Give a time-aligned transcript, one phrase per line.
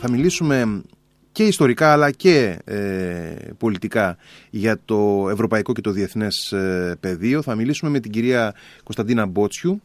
[0.00, 0.82] θα μιλήσουμε
[1.32, 4.16] και ιστορικά αλλά και ε, πολιτικά
[4.50, 7.42] για το ευρωπαϊκό και το διεθνές ε, πεδίο.
[7.42, 9.82] Θα μιλήσουμε με την κυρία Κωνσταντίνα Μπότσιου.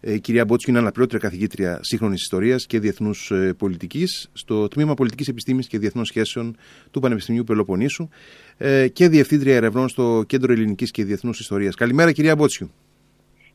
[0.00, 4.94] Ε, η κυρία Μπότσιου είναι αναπληρώτρια καθηγήτρια σύγχρονης ιστορίας και διεθνούς ε, πολιτικής στο Τμήμα
[4.94, 6.56] Πολιτικής Επιστήμης και Διεθνών Σχέσεων
[6.90, 8.08] του Πανεπιστημίου Πελοποννήσου
[8.58, 11.74] ε, και διευθύντρια ερευνών στο Κέντρο Ελληνικής και Διεθνούς Ιστορίας.
[11.74, 12.70] Καλημέρα, κυρία Μπότσιου.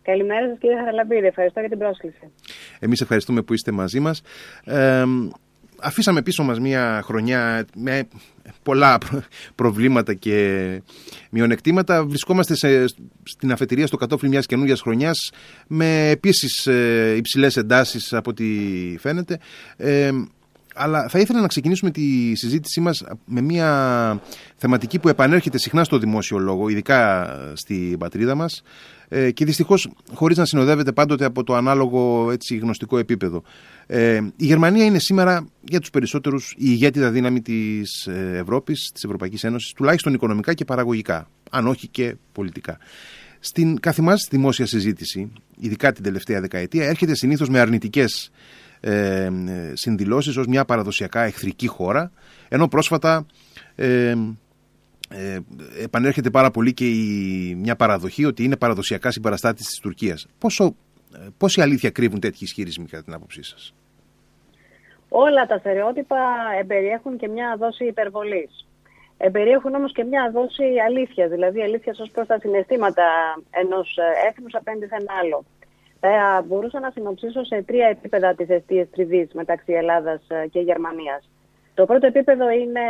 [0.02, 1.26] Καλημέρα σας, κύριε Χαραλαμπίδη.
[1.26, 2.32] Ευχαριστώ για την πρόσκληση.
[2.80, 4.22] Εμείς ευχαριστούμε που είστε μαζί μας.
[4.64, 5.04] Ε,
[5.82, 8.08] αφήσαμε πίσω μας μια χρονιά με
[8.64, 8.98] πολλά
[9.56, 10.82] προβλήματα και
[11.30, 12.06] μειονεκτήματα.
[12.06, 12.86] Βρισκόμαστε σε,
[13.24, 15.32] στην αφετηρία στο κατόφλι μιας καινούργιας χρονιάς
[15.68, 18.46] με επίσης ε, υψηλές εντάσεις από ό,τι
[19.00, 19.40] φαίνεται.
[19.78, 20.12] Ε,
[20.76, 24.22] αλλά θα ήθελα να ξεκινήσουμε τη συζήτησή μας με μια
[24.58, 28.64] θεματική που επανέρχεται συχνά στο δημόσιο λόγο, ειδικά στην πατρίδα μας
[29.08, 33.44] ε, και δυστυχώς χωρίς να συνοδεύεται πάντοτε από το ανάλογο έτσι, γνωστικό επίπεδο.
[33.88, 39.04] Ε, η Γερμανία είναι σήμερα για τους περισσότερους η ηγέτιδα δύναμη της ε, Ευρώπης, της
[39.04, 42.78] Ευρωπαϊκής Ένωσης, τουλάχιστον οικονομικά και παραγωγικά, αν όχι και πολιτικά.
[43.40, 48.32] Στην καθημάς δημόσια συζήτηση, ειδικά την τελευταία δεκαετία, έρχεται συνήθως με αρνητικές
[48.92, 49.30] ε,
[49.74, 52.12] συνδηλώσεις ως μια παραδοσιακά εχθρική χώρα,
[52.50, 53.26] ενώ πρόσφατα
[53.76, 54.16] ε,
[55.10, 55.40] ε,
[55.84, 60.28] επανέρχεται πάρα πολύ και η, μια παραδοχή ότι είναι παραδοσιακά συμπαραστάτης της Τουρκίας.
[60.40, 60.76] Πόσο,
[61.14, 63.74] ε, πόση αλήθεια κρύβουν τέτοιοι ισχυρισμοί κατά την άποψή σας;
[65.10, 66.18] Όλα τα στερεότυπα
[66.60, 68.68] εμπεριέχουν και μια δόση υπερβολής.
[69.18, 73.04] Εμπεριέχουν όμως και μια δόση αλήθειας, δηλαδή αλήθειας ως προς τα συναισθήματα
[73.50, 73.98] ενός
[74.30, 75.46] έθνους απέναντι σε ένα άλλο.
[76.08, 81.30] Θα μπορούσα να συνοψίσω σε τρία επίπεδα τις αιστείες τριβής μεταξύ Ελλάδας και Γερμανίας.
[81.74, 82.82] Το πρώτο επίπεδο είναι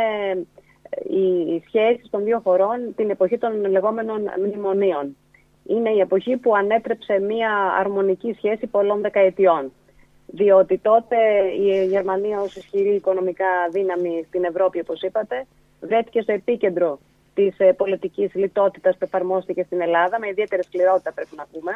[1.08, 5.16] οι σχέσεις των δύο χωρών την εποχή των λεγόμενων μνημονίων.
[5.66, 9.72] Είναι η εποχή που ανέτρεψε μια αρμονική σχέση πολλών δεκαετιών.
[10.26, 11.16] Διότι τότε
[11.58, 15.46] η Γερμανία ως ισχυρή οικονομικά δύναμη στην Ευρώπη, όπως είπατε,
[15.80, 16.98] βρέθηκε στο επίκεντρο
[17.34, 21.72] της ε, πολιτικής λιτότητας που εφαρμόστηκε στην Ελλάδα, με ιδιαίτερη σκληρότητα πρέπει να πούμε.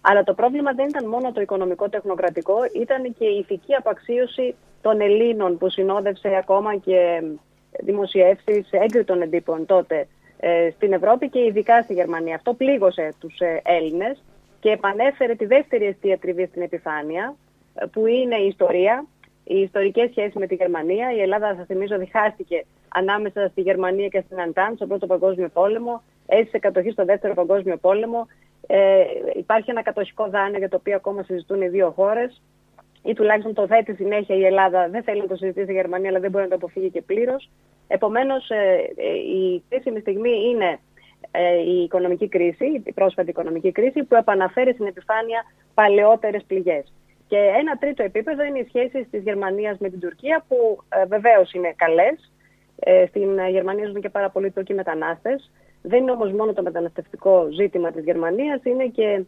[0.00, 5.00] Αλλά το πρόβλημα δεν ήταν μόνο το οικονομικό τεχνοκρατικό, ήταν και η ηθική απαξίωση των
[5.00, 7.22] Ελλήνων που συνόδευσε ακόμα και
[7.80, 10.08] δημοσιεύσεις έγκριτων εντύπων τότε
[10.40, 12.34] ε, στην Ευρώπη και ειδικά στη Γερμανία.
[12.34, 14.22] Αυτό πλήγωσε τους ε, Έλληνες
[14.60, 17.36] και επανέφερε τη δεύτερη αιστεία τριβής στην επιφάνεια,
[17.74, 19.06] ε, που είναι η ιστορία,
[19.44, 21.12] οι ιστορικές σχέσεις με τη Γερμανία.
[21.12, 26.02] Η Ελλάδα, σας θυμίζω, διχάστηκε ανάμεσα στη Γερμανία και στην Αντάν στον Πρώτο Παγκόσμιο Πόλεμο,
[26.26, 28.26] έζησε κατοχή στο Δεύτερο Παγκόσμιο Πόλεμο.
[28.70, 32.42] Ε, υπάρχει ένα κατοχικό δάνειο για το οποίο ακόμα συζητούν οι δύο χώρες
[33.02, 34.88] ή τουλάχιστον το θέτει συνέχεια η Ελλάδα.
[34.88, 37.50] Δεν θέλει να το συζητήσει η Γερμανία, αλλά δεν μπορεί να το αποφύγει και πλήρως.
[37.88, 40.78] Επομένως, ε, ε, η κρίσιμη στιγμή είναι
[41.30, 45.42] ε, η οικονομική κρίση, η πρόσφατη οικονομική κρίση, που επαναφέρει στην επιφάνεια
[45.74, 46.92] παλαιότερες πληγές.
[47.28, 51.74] Και ένα τρίτο επίπεδο είναι οι σχέσεις της Γερμανίας με την Τουρκία, που βεβαίως είναι
[51.76, 52.32] καλές.
[53.08, 55.50] Στην Γερμανία ζουν και πάρα πολλοί Τούρκοι μετανάστες.
[55.82, 59.24] Δεν είναι όμως μόνο το μεταναστευτικό ζήτημα της Γερμανίας, είναι και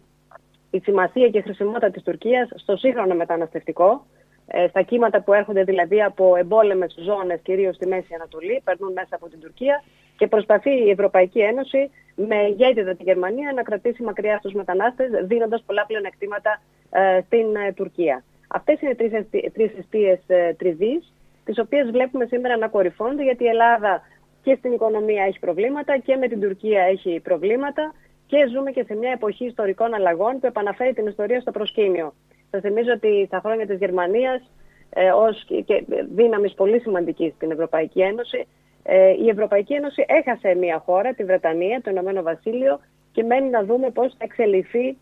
[0.70, 4.06] η σημασία και η χρησιμότητα της Τουρκίας στο σύγχρονο μεταναστευτικό,
[4.46, 9.14] ε, στα κύματα που έρχονται δηλαδή από εμπόλεμες ζώνες, κυρίως στη Μέση Ανατολή, περνούν μέσα
[9.14, 9.82] από την Τουρκία
[10.16, 15.62] και προσπαθεί η Ευρωπαϊκή Ένωση με ηγέτητα τη Γερμανία να κρατήσει μακριά στους μετανάστες, δίνοντας
[15.66, 16.60] πολλά πλεονεκτήματα
[16.90, 18.24] ε, στην ε, Τουρκία.
[18.48, 19.12] Αυτές είναι τρεις,
[19.52, 21.12] τρεις αιστείες ε, τριβής,
[21.44, 24.02] τις οποίες βλέπουμε σήμερα να κορυφώνται, γιατί η Ελλάδα
[24.42, 27.94] και στην οικονομία έχει προβλήματα και με την Τουρκία έχει προβλήματα
[28.26, 32.14] και ζούμε και σε μια εποχή ιστορικών αλλαγών που επαναφέρει την ιστορία στο προσκήνιο.
[32.50, 34.50] Σα θυμίζω ότι στα χρόνια της Γερμανίας,
[34.90, 35.84] ε, ως και
[36.14, 38.46] δύναμης πολύ σημαντική στην Ευρωπαϊκή Ένωση,
[38.82, 42.80] ε, η Ευρωπαϊκή Ένωση έχασε μια χώρα, τη Βρετανία, το Ηνωμένο Βασίλειο,
[43.12, 44.96] και μένει να δούμε πώς θα εξελιχθεί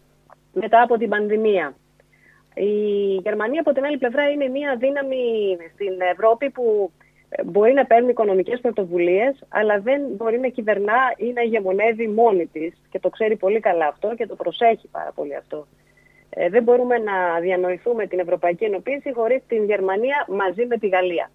[0.52, 1.74] μετά από την πανδημία.
[2.54, 2.72] Η
[3.22, 6.90] Γερμανία, από την άλλη πλευρά, είναι μια δύναμη στην Ευρώπη που
[7.44, 12.72] μπορεί να παίρνει οικονομικές πρωτοβουλίες, αλλά δεν μπορεί να κυβερνά ή να ηγεμονεύει μόνη της.
[12.90, 15.66] Και το ξέρει πολύ καλά αυτό και το προσέχει πάρα πολύ αυτό.
[16.30, 21.30] Ε, δεν μπορούμε να διανοηθούμε την Ευρωπαϊκή Ενοποίηση χωρίς την Γερμανία μαζί με τη Γαλλία.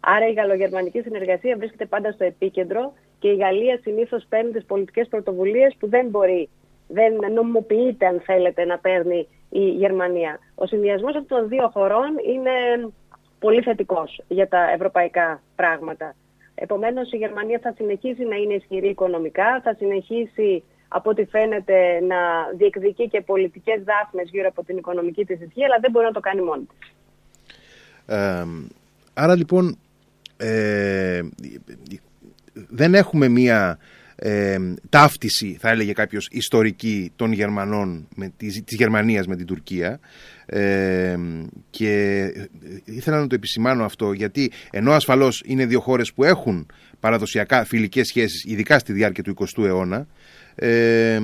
[0.00, 5.08] Άρα η γαλλογερμανική συνεργασία βρίσκεται πάντα στο επίκεντρο και η Γαλλία συνήθως παίρνει τις πολιτικές
[5.08, 6.48] πρωτοβουλίες που δεν μπορεί,
[6.88, 10.38] δεν νομιμοποιείται, αν θέλετε, να παίρνει η Γερμανία.
[10.54, 12.50] Ο συνδυασμός αυτών των δύο χωρών είναι
[13.44, 16.14] πολύ θετικός για τα ευρωπαϊκά πράγματα.
[16.54, 22.20] Επομένως η Γερμανία θα συνεχίσει να είναι ισχυρή οικονομικά, θα συνεχίσει από ό,τι φαίνεται να
[22.56, 26.20] διεκδικεί και πολιτικές δάφνες γύρω από την οικονομική της ισχύ, αλλά δεν μπορεί να το
[26.20, 26.92] κάνει μόνη της.
[29.14, 29.78] άρα λοιπόν
[30.36, 31.20] ε,
[32.52, 33.78] δεν έχουμε μία
[34.16, 34.56] ε,
[34.88, 40.00] ταύτιση, θα έλεγε κάποιος, ιστορική των Γερμανών, με, της, της Γερμανίας με την Τουρκία.
[40.46, 41.16] Ε,
[41.70, 42.22] και
[42.84, 46.66] ήθελα να το επισημάνω αυτό γιατί ενώ ασφαλώς είναι δύο χώρες που έχουν
[47.00, 50.06] παραδοσιακά φιλικές σχέσεις ειδικά στη διάρκεια του 20ου αιώνα
[50.54, 51.20] ε,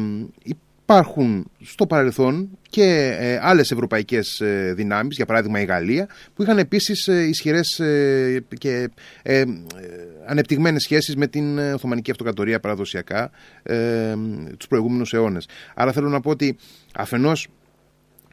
[0.88, 6.58] υπάρχουν στο παρελθόν και ε, άλλες ευρωπαϊκές ε, δυνάμεις, για παράδειγμα η Γαλλία, που είχαν
[6.58, 8.90] επίσης ε, ισχυρές ε, και
[9.22, 9.44] ε,
[10.26, 13.30] ανεπτυγμένες σχέσεις με την Οθωμανική Αυτοκρατορία παραδοσιακά
[13.62, 14.14] ε,
[14.56, 15.48] τους προηγούμενους αιώνες.
[15.74, 16.56] Άρα θέλω να πω ότι
[16.94, 17.48] αφενός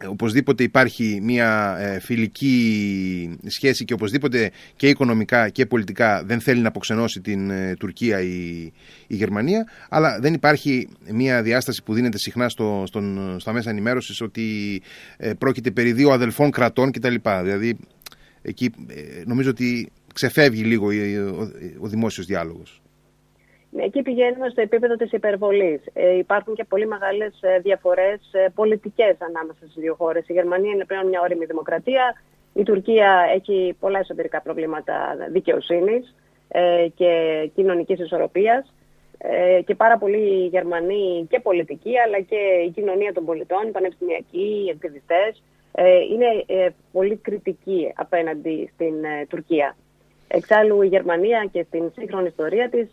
[0.08, 6.68] οπωσδήποτε υπάρχει μια ε, φιλική σχέση και οπωσδήποτε και οικονομικά και πολιτικά δεν θέλει να
[6.68, 8.72] αποξενώσει την ε, Τουρκία η,
[9.08, 14.22] η Γερμανία αλλά δεν υπάρχει μια διάσταση που δίνεται συχνά στο, στον, στα μέσα ενημέρωσης
[14.22, 14.82] ότι
[15.18, 17.16] ε, πρόκειται περί δύο αδελφών κρατών κτλ.
[17.42, 17.78] Δηλαδή
[18.42, 18.72] εκεί
[19.26, 22.82] νομίζω ότι ξεφεύγει λίγο ο, ο δημόσιος διάλογος.
[23.78, 25.82] Εκεί πηγαίνουμε στο επίπεδο της υπερβολής.
[25.94, 30.28] Ε, υπάρχουν και πολύ μεγάλες ε, διαφορές ε, πολιτικές ανάμεσα στις δύο χώρες.
[30.28, 32.16] Η Γερμανία είναι πλέον μια όρημη δημοκρατία.
[32.54, 36.16] Η Τουρκία έχει πολλά εσωτερικά προβλήματα δικαιοσύνης
[36.48, 37.12] ε, και
[37.56, 38.74] κοινωνικής ισορροπίας.
[39.18, 42.36] Ε, και πάρα πολλοί Γερμανοί και πολιτικοί, αλλά και
[42.68, 46.28] η κοινωνία των πολιτών, οι πανεπιστημιακοί, οι εκδηλητές, ε, είναι
[46.92, 48.96] πολύ κριτικοί απέναντι στην
[49.30, 49.76] Τουρκία.
[50.28, 52.90] Εξάλλου η Γερμανία και στην σύγχρονη ιστορία της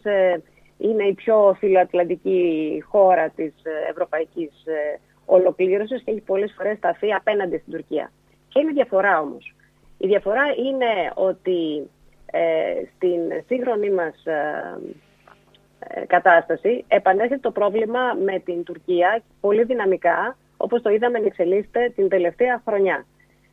[0.82, 7.12] είναι η πιο φιλοατλαντική χώρα της ε, ευρωπαϊκής ε, ολοκλήρωσης και έχει πολλές φορές σταθεί
[7.12, 8.12] απέναντι στην Τουρκία.
[8.48, 9.54] Και είναι διαφορά όμως.
[9.98, 11.90] Η διαφορά είναι ότι
[12.26, 12.40] ε,
[12.96, 14.14] στην σύγχρονη μας
[16.06, 22.08] κατάσταση επανέρχεται το πρόβλημα με την Τουρκία πολύ δυναμικά, όπως το είδαμε να εξελίσσεται την
[22.08, 23.06] τελευταία χρονιά.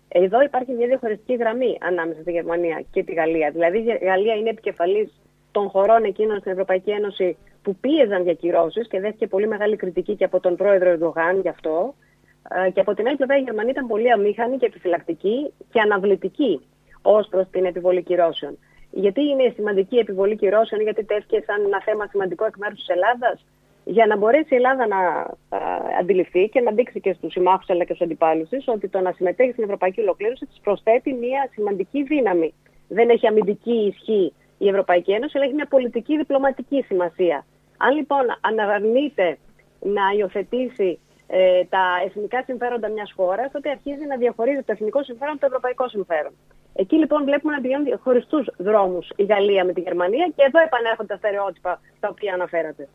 [0.08, 3.50] Εδώ υπάρχει μια διαχωριστική γραμμή ανάμεσα στη Γερμανία και τη Γαλλία.
[3.52, 5.20] Δηλαδή η Γαλλία είναι επικεφαλής
[5.52, 10.16] των χωρών εκείνων στην Ευρωπαϊκή Ένωση που πίεζαν για κυρώσεις και δέχτηκε πολύ μεγάλη κριτική
[10.16, 11.94] και από τον πρόεδρο Ερντογάν γι' αυτό.
[12.50, 16.62] Ε, και από την άλλη πλευρά η Γερμανία ήταν πολύ αμήχανη και επιφυλακτική και αναβλητική
[17.02, 18.58] ως προς την επιβολή κυρώσεων.
[18.92, 22.88] Γιατί είναι η σημαντική επιβολή κυρώσεων, γιατί τέθηκε σαν ένα θέμα σημαντικό εκ μέρους της
[22.88, 23.46] Ελλάδας,
[23.84, 24.98] για να μπορέσει η Ελλάδα να
[26.00, 29.12] αντιληφθεί και να δείξει και στους συμμάχους αλλά και στους αντιπάλους τη ότι το να
[29.12, 32.54] συμμετέχει στην ευρωπαϊκή ολοκλήρωση της προσθέτει μια σημαντική δύναμη.
[32.88, 34.34] Δεν έχει αμυντική ισχύ
[34.64, 37.46] η Ευρωπαϊκή Ένωση, αλλά έχει μια πολιτική διπλωματική σημασία.
[37.78, 39.38] Αν λοιπόν αναρνείται
[39.80, 45.32] να υιοθετήσει ε, τα εθνικά συμφέροντα μιας χώρας, τότε αρχίζει να διαχωρίζει το εθνικό συμφέρον
[45.32, 46.34] από το ευρωπαϊκό συμφέρον.
[46.74, 51.14] Εκεί λοιπόν βλέπουμε να πηγαίνουν χωριστούς δρόμους η Γαλλία με τη Γερμανία και εδώ επανέρχονται
[51.14, 52.88] τα στερεότυπα τα οποία αναφέρατε.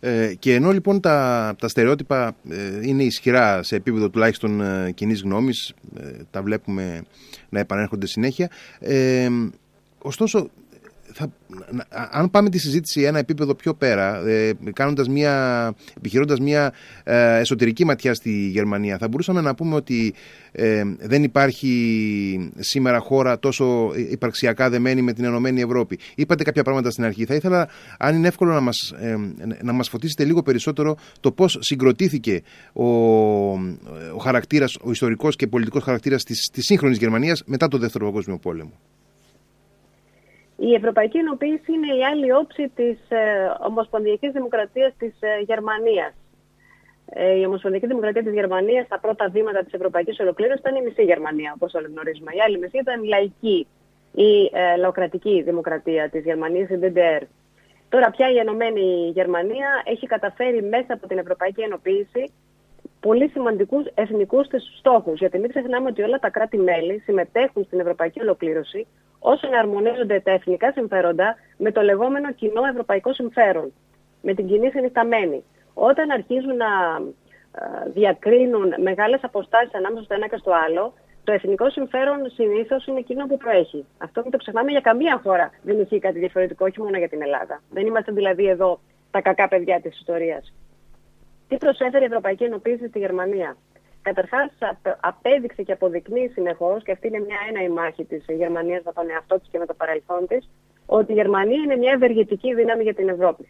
[0.00, 5.22] Ε, και ενώ λοιπόν τα, τα στερεότυπα ε, είναι ισχυρά σε επίπεδο τουλάχιστον ε, κοινής
[5.22, 7.02] γνώμης, ε, τα βλέπουμε
[7.48, 8.50] να επανέρχονται συνέχεια.
[8.80, 9.28] Ε,
[10.02, 10.50] ωστόσο,
[11.12, 11.32] θα,
[12.10, 16.72] αν πάμε τη συζήτηση ένα επίπεδο πιο πέρα, ε, κάνοντας μια, επιχειρώντας μια
[17.04, 20.14] ε, εσωτερική ματιά στη Γερμανία, θα μπορούσαμε να πούμε ότι
[20.52, 25.98] ε, δεν υπάρχει σήμερα χώρα τόσο υπαρξιακά δεμένη με την Ενωμένη Ευρώπη.
[26.14, 27.24] Είπατε κάποια πράγματα στην αρχή.
[27.24, 27.68] Θα ήθελα,
[27.98, 29.16] αν είναι εύκολο, να μας, ε,
[29.62, 32.42] να μας φωτίσετε λίγο περισσότερο το πώς συγκροτήθηκε
[32.72, 32.84] ο,
[34.14, 38.38] ο χαρακτήρας, ο ιστορικός και πολιτικός χαρακτήρας της, της σύγχρονης Γερμανίας μετά το Δεύτερο Παγκόσμιο
[38.38, 38.72] Πόλεμο.
[40.62, 46.12] Η Ευρωπαϊκή Ενοποίηση είναι η άλλη όψη της ε, Ομοσπονδιακής Δημοκρατίας της ε, Γερμανίας.
[47.06, 51.02] Ε, η Ομοσπονδιακή Δημοκρατία της Γερμανίας στα πρώτα βήματα της Ευρωπαϊκής Ολοκλήρωσης ήταν η μισή
[51.02, 52.30] Γερμανία, όπως όλοι γνωρίζουμε.
[52.34, 53.66] Η άλλη μισή ήταν η λαϊκή
[54.12, 57.22] ή ε, λαοκρατική δημοκρατία της Γερμανίας, η DDR.
[57.88, 62.32] Τώρα πια η Ενωμένη Γερμανία έχει καταφέρει μέσα από την Ευρωπαϊκή Ενοποίηση
[63.00, 64.46] πολύ σημαντικούς εθνικούς
[64.78, 65.18] στόχους.
[65.18, 68.86] Γιατί μην ξεχνάμε ότι όλα τα κράτη-μέλη συμμετέχουν στην Ευρωπαϊκή Ολοκλήρωση
[69.20, 73.72] όσο αρμονίζονται τα εθνικά συμφέροντα με το λεγόμενο κοινό ευρωπαϊκό συμφέρον,
[74.22, 75.44] με την κοινή συνισταμένη.
[75.74, 76.66] Όταν αρχίζουν να
[77.60, 82.98] ε, διακρίνουν μεγάλες αποστάσεις ανάμεσα στο ένα και στο άλλο, το εθνικό συμφέρον συνήθως είναι
[82.98, 83.86] εκείνο που προέχει.
[83.98, 87.22] Αυτό μην το ξεχνάμε για καμία χώρα δεν ισχύει κάτι διαφορετικό, όχι μόνο για την
[87.22, 87.62] Ελλάδα.
[87.70, 90.52] Δεν είμαστε δηλαδή εδώ τα κακά παιδιά της ιστορίας.
[91.48, 93.56] Τι προσέφερε η Ευρωπαϊκή Ενωπήση στη Γερμανία;
[94.02, 94.50] Καταρχάς,
[95.00, 99.38] απέδειξε και αποδεικνύει συνεχώς, και αυτή είναι μια έναη μάχη της Γερμανίας με τον εαυτό
[99.38, 100.50] της και με το παρελθόν της,
[100.86, 103.48] ότι η Γερμανία είναι μια ευεργετική δύναμη για την Ευρώπη.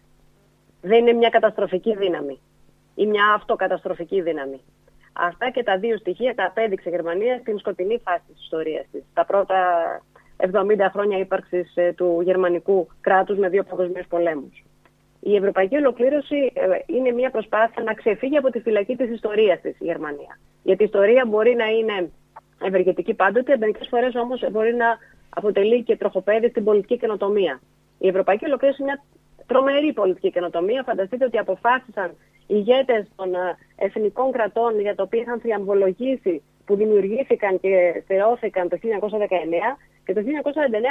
[0.80, 2.40] Δεν είναι μια καταστροφική δύναμη
[2.94, 4.60] ή μια αυτοκαταστροφική δύναμη.
[5.12, 9.02] Αυτά και τα δύο στοιχεία τα απέδειξε η Γερμανία στην σκοτεινή φάση της ιστορίας της.
[9.14, 9.56] Τα πρώτα
[10.36, 14.64] 70 χρόνια ύπαρξης ε, του γερμανικού κράτους με δύο παγκοσμίους πολέμους.
[15.20, 19.80] Η ευρωπαϊκή ολοκλήρωση ε, είναι μια προσπάθεια να ξεφύγει από τη φυλακή της ιστορίας της
[19.80, 20.38] η Γερμανία.
[20.62, 22.10] Γιατί η ιστορία μπορεί να είναι
[22.62, 24.98] ευεργετική πάντοτε, μερικές φορές όμως μπορεί να
[25.28, 27.60] αποτελεί και τροχοπέδι στην πολιτική καινοτομία.
[27.98, 29.02] Η ευρωπαϊκή ολοκλήρωση είναι μια
[29.50, 30.82] Τρομερή πολιτική καινοτομία.
[30.82, 32.10] Φανταστείτε ότι αποφάσισαν
[32.46, 38.68] οι ηγέτες των ε, εθνικών κρατών για το οποίο είχαν θριαμβολογήσει που δημιουργήθηκαν και θεώθηκαν
[38.68, 38.86] το 1919
[40.04, 40.24] και το 1949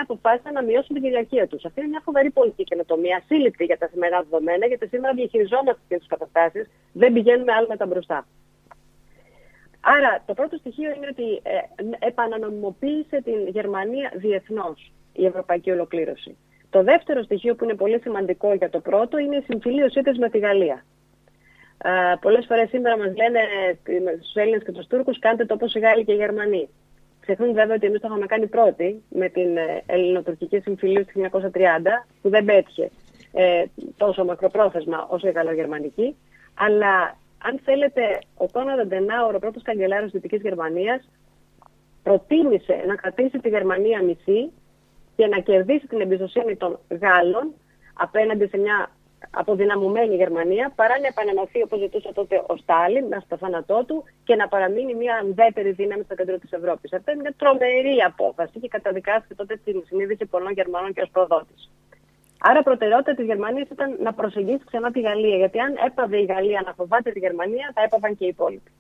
[0.02, 1.66] αποφάσισαν να μειώσουν την κυριαρχία τους.
[1.66, 5.98] Αυτή είναι μια φοβερή πολιτική καινοτομία, σύλληπτη για τα σημερινά δεδομένα, γιατί σήμερα διαχειριζόμαστε και
[5.98, 8.28] τις καταστάσεις, δεν πηγαίνουμε άλλο τα μπροστά.
[9.82, 11.58] Άρα, το πρώτο στοιχείο είναι ότι ε,
[12.08, 16.38] επανανομιμοποίησε την Γερμανία διεθνώς η ευρωπαϊκή ολοκλήρωση.
[16.70, 20.30] Το δεύτερο στοιχείο που είναι πολύ σημαντικό για το πρώτο είναι η συμφιλίωσή της με
[20.30, 20.86] τη Γαλλία.
[21.84, 23.40] Ε, πολλές φορές σήμερα μας λένε
[24.20, 26.70] στους Έλληνες και τους Τούρκους κάντε το όπως οι Γάλλοι και οι Γερμανοί.
[27.20, 31.50] Ξεχνούν βέβαια ότι εμείς το είχαμε κάνει πρώτοι με την ε, ελληνοτουρκική συμφιλίωση του 1930
[32.22, 32.90] που δεν πέτυχε
[33.32, 33.64] ε,
[33.98, 36.16] τόσο μακροπρόθεσμα όσο η γαλλογερμανική.
[36.54, 41.10] Αλλά αν θέλετε, ο Τόνας Δεντενάουρο, ο πρώτος καγκελάριος της Δυτικής Γερμανίας,
[42.04, 44.52] προτίμησε να κρατήσει τη Γερμανία μισή
[45.16, 47.54] και να κερδίσει την εμπιστοσύνη των Γάλλων
[47.94, 48.90] απέναντι σε μια
[49.32, 54.36] αποδυναμωμένη Γερμανία παρά να επανενωθεί όπως ζητούσε τότε ο Στάλιν μέσα στο θάνατό του και
[54.36, 56.94] να παραμείνει μια ουδέτερη δύναμη στο κέντρο της Ευρώπης.
[56.94, 61.70] Αυτή είναι μια τρομερή απόφαση και καταδικάστηκε τότε την συνείδηση πολλών Γερμανών και ως προδότης.
[62.42, 66.62] Άρα προτεραιότητα της Γερμανίας ήταν να προσεγγίσει ξανά τη Γαλλία, γιατί αν έπαβε η Γαλλία
[66.66, 68.72] να φοβάται τη Γερμανία, θα έπαβαν και οι υπόλοιποι.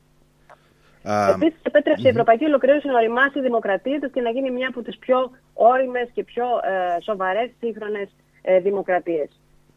[1.03, 4.67] Uh, Επίσης, επέτρεψε η Ευρωπαϊκή Ολοκλήρωση να οριμάσει η δημοκρατία της και να γίνει μια
[4.67, 8.10] από τις πιο όριμες και πιο ε, σοβαρές σύγχρονες
[8.41, 9.29] ε, δημοκρατίες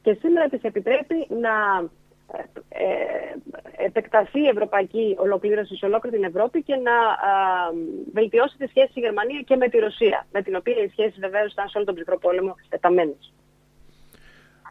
[0.02, 1.54] και σήμερα της επιτρέπει να
[2.32, 6.92] ε, ε, επεκταθεί η ευρωπαϊκή ολοκλήρωση σε ολόκληρη την Ευρώπη και να
[8.12, 11.52] βελτιώσει τη σχέση η Γερμανία και με τη Ρωσία, με την οποία οι σχέσεις βεβαίως
[11.52, 13.32] ήταν σε όλο τον ψυχρό πόλεμο τεταμένες.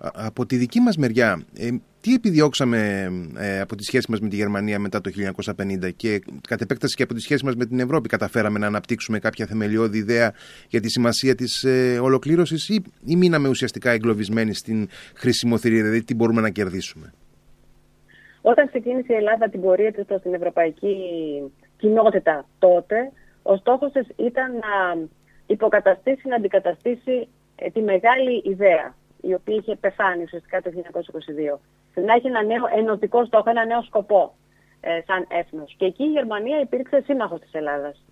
[0.03, 1.70] Από τη δική μας μεριά, ε,
[2.01, 6.62] τι επιδιώξαμε ε, από τη σχέση μας με τη Γερμανία μετά το 1950 και κατ'
[6.62, 10.34] επέκταση και από τη σχέση μας με την Ευρώπη καταφέραμε να αναπτύξουμε κάποια θεμελιώδη ιδέα
[10.70, 16.15] για τη σημασία της ε, ολοκλήρωσης ή, ή μείναμε ουσιαστικά εγκλωβισμένοι στην χρησιμοθυρία, δηλαδή τι
[16.15, 17.13] μπορούμε να κερδίσουμε;
[18.41, 20.96] Όταν ξεκίνησε η Ελλάδα την πορεία της προς την ευρωπαϊκή
[21.77, 25.08] κοινότητα τότε, ο στόχος της ήταν να
[25.46, 30.72] υποκαταστήσει, να αντικαταστήσει ε, τη μεγάλη ιδέα η οποία είχε πεθάνει ουσιαστικά το
[31.54, 31.58] 1922.
[31.94, 34.34] Να έχει ένα νέο ενωτικό στόχο, ένα νέο σκοπό
[34.82, 35.75] ε, σαν έθνος.
[35.78, 38.04] Και εκεί η Γερμανία υπήρξε σύμμαχος της Ελλάδας.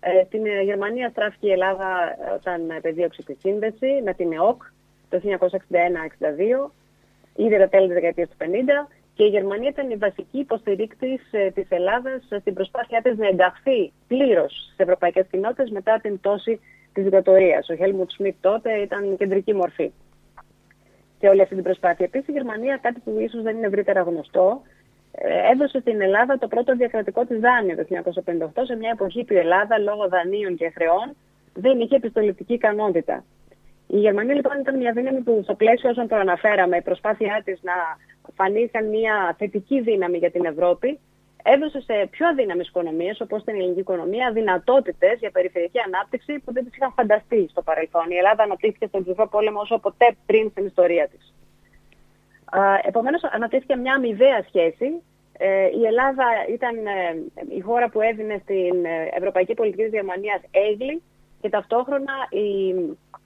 [0.00, 4.62] Ε, στην Γερμανία στράφηκε η Ελλάδα όταν επεδίωξε τη σύνδεση με την ΕΟΚ
[5.08, 6.70] το 1961-62,
[7.36, 11.50] ήδη τα τέλη της δεκαετίας του 50, και η Γερμανία ήταν η βασική υποστηρίκτης ε,
[11.50, 16.60] της Ελλάδας στην προσπάθειά της να ενταχθεί πλήρως στις ευρωπαϊκές κοινότητες μετά την πτώση
[16.92, 17.68] της δικτατορίας.
[17.68, 19.92] Ο Χέλμουτ Σμιτ τότε ήταν κεντρική μορφή
[21.18, 22.04] και όλη αυτή την προσπάθεια.
[22.04, 24.62] Επίσης, η Γερμανία, κάτι που ίσως δεν είναι ευρύτερα γνωστό,
[25.12, 29.32] ε, έδωσε στην Ελλάδα το πρώτο διακρατικό της δάνειο το 1958, σε μια εποχή που
[29.32, 31.16] η Ελλάδα, λόγω δανείων και χρεών,
[31.54, 33.24] δεν είχε επιστολητική ικανότητα.
[33.86, 37.72] Η Γερμανία λοιπόν ήταν μια δύναμη που στο πλαίσιο όσων προαναφέραμε, η προσπάθειά της να
[38.34, 40.98] φανεί σαν μια θετική δύναμη για την Ευρώπη,
[41.42, 46.64] έδωσε σε πιο αδύναμες οικονομίες, όπως την ελληνική οικονομία, δυνατότητες για περιφερειακή ανάπτυξη που δεν
[46.64, 48.10] τις είχαν φανταστεί στο παρελθόν.
[48.10, 51.34] Η Ελλάδα αναπτύχθηκε στον ψυχρό πόλεμο όσο ποτέ πριν στην ιστορία της.
[52.82, 55.02] Επομένως, αναπτύχθηκε μια αμοιβαία σχέση.
[55.40, 60.40] Ε, η Ελλάδα ήταν ε, η χώρα που έδινε στην ε, ευρωπαϊκή πολιτική της Γερμανίας
[60.50, 61.02] έγκλη
[61.40, 62.74] και ταυτόχρονα η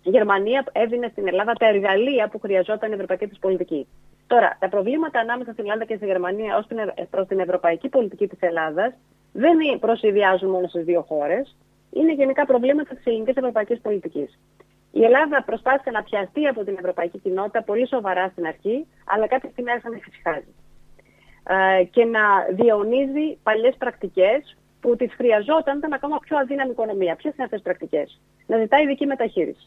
[0.03, 3.87] Γερμανία έδινε στην Ελλάδα τα εργαλεία που χρειαζόταν η ευρωπαϊκή της πολιτική.
[4.33, 6.67] Τώρα, τα προβλήματα ανάμεσα στην Ελλάδα και στη Γερμανία ως
[7.11, 8.93] προς την ευρωπαϊκή πολιτική της Ελλάδας
[9.33, 11.57] δεν προσυδειάζουν μόνο στις δύο χώρες,
[11.91, 14.39] είναι γενικά προβλήματα της ελληνικής ευρωπαϊκής πολιτικής.
[14.93, 19.51] Η Ελλάδα προσπάθησε να πιαστεί από την ευρωπαϊκή κοινότητα πολύ σοβαρά στην αρχή, αλλά κάποια
[19.51, 20.55] στιγμή άρχισε να εφησυχάζει.
[21.49, 27.17] Ε, και να διαιωνίζει παλιές πρακτικές που τις χρειαζόταν, ήταν ακόμα πιο αδύναμη οικονομία.
[27.17, 29.67] Ποιες είναι αυτές τις πρακτικές; Να ζητάει ειδική μεταχείριση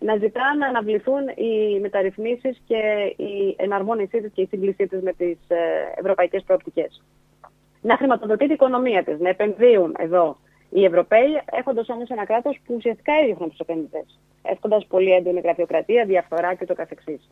[0.00, 5.12] να ζητά να αναβληθούν οι μεταρρυθμίσεις και η εναρμόνισή της και η σύγκλησή της με
[5.12, 5.56] τις ε,
[5.94, 7.02] ευρωπαϊκές προοπτικές.
[7.82, 10.36] Να χρηματοδοτεί την οικονομία της, να επενδύουν εδώ
[10.70, 16.04] οι Ευρωπαίοι, έχοντας όμως ένα κράτος που ουσιαστικά έδιωχναν τους επενδυτές, έχοντας πολύ έντονη γραφειοκρατία,
[16.04, 17.30] διαφθορά και το καθεξής.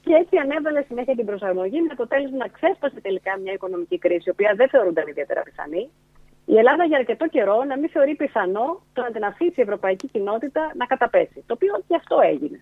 [0.00, 4.30] Και έτσι ανέβαλε συνέχεια την προσαρμογή με αποτέλεσμα να ξέσπασε τελικά μια οικονομική κρίση, η
[4.30, 5.90] οποία δεν θεωρούνταν ιδιαίτερα πιθανή,
[6.44, 10.08] η Ελλάδα για αρκετό καιρό να μην θεωρεί πιθανό το να την αφήσει η ευρωπαϊκή
[10.08, 11.44] κοινότητα να καταπέσει.
[11.46, 12.60] Το οποίο και αυτό έγινε.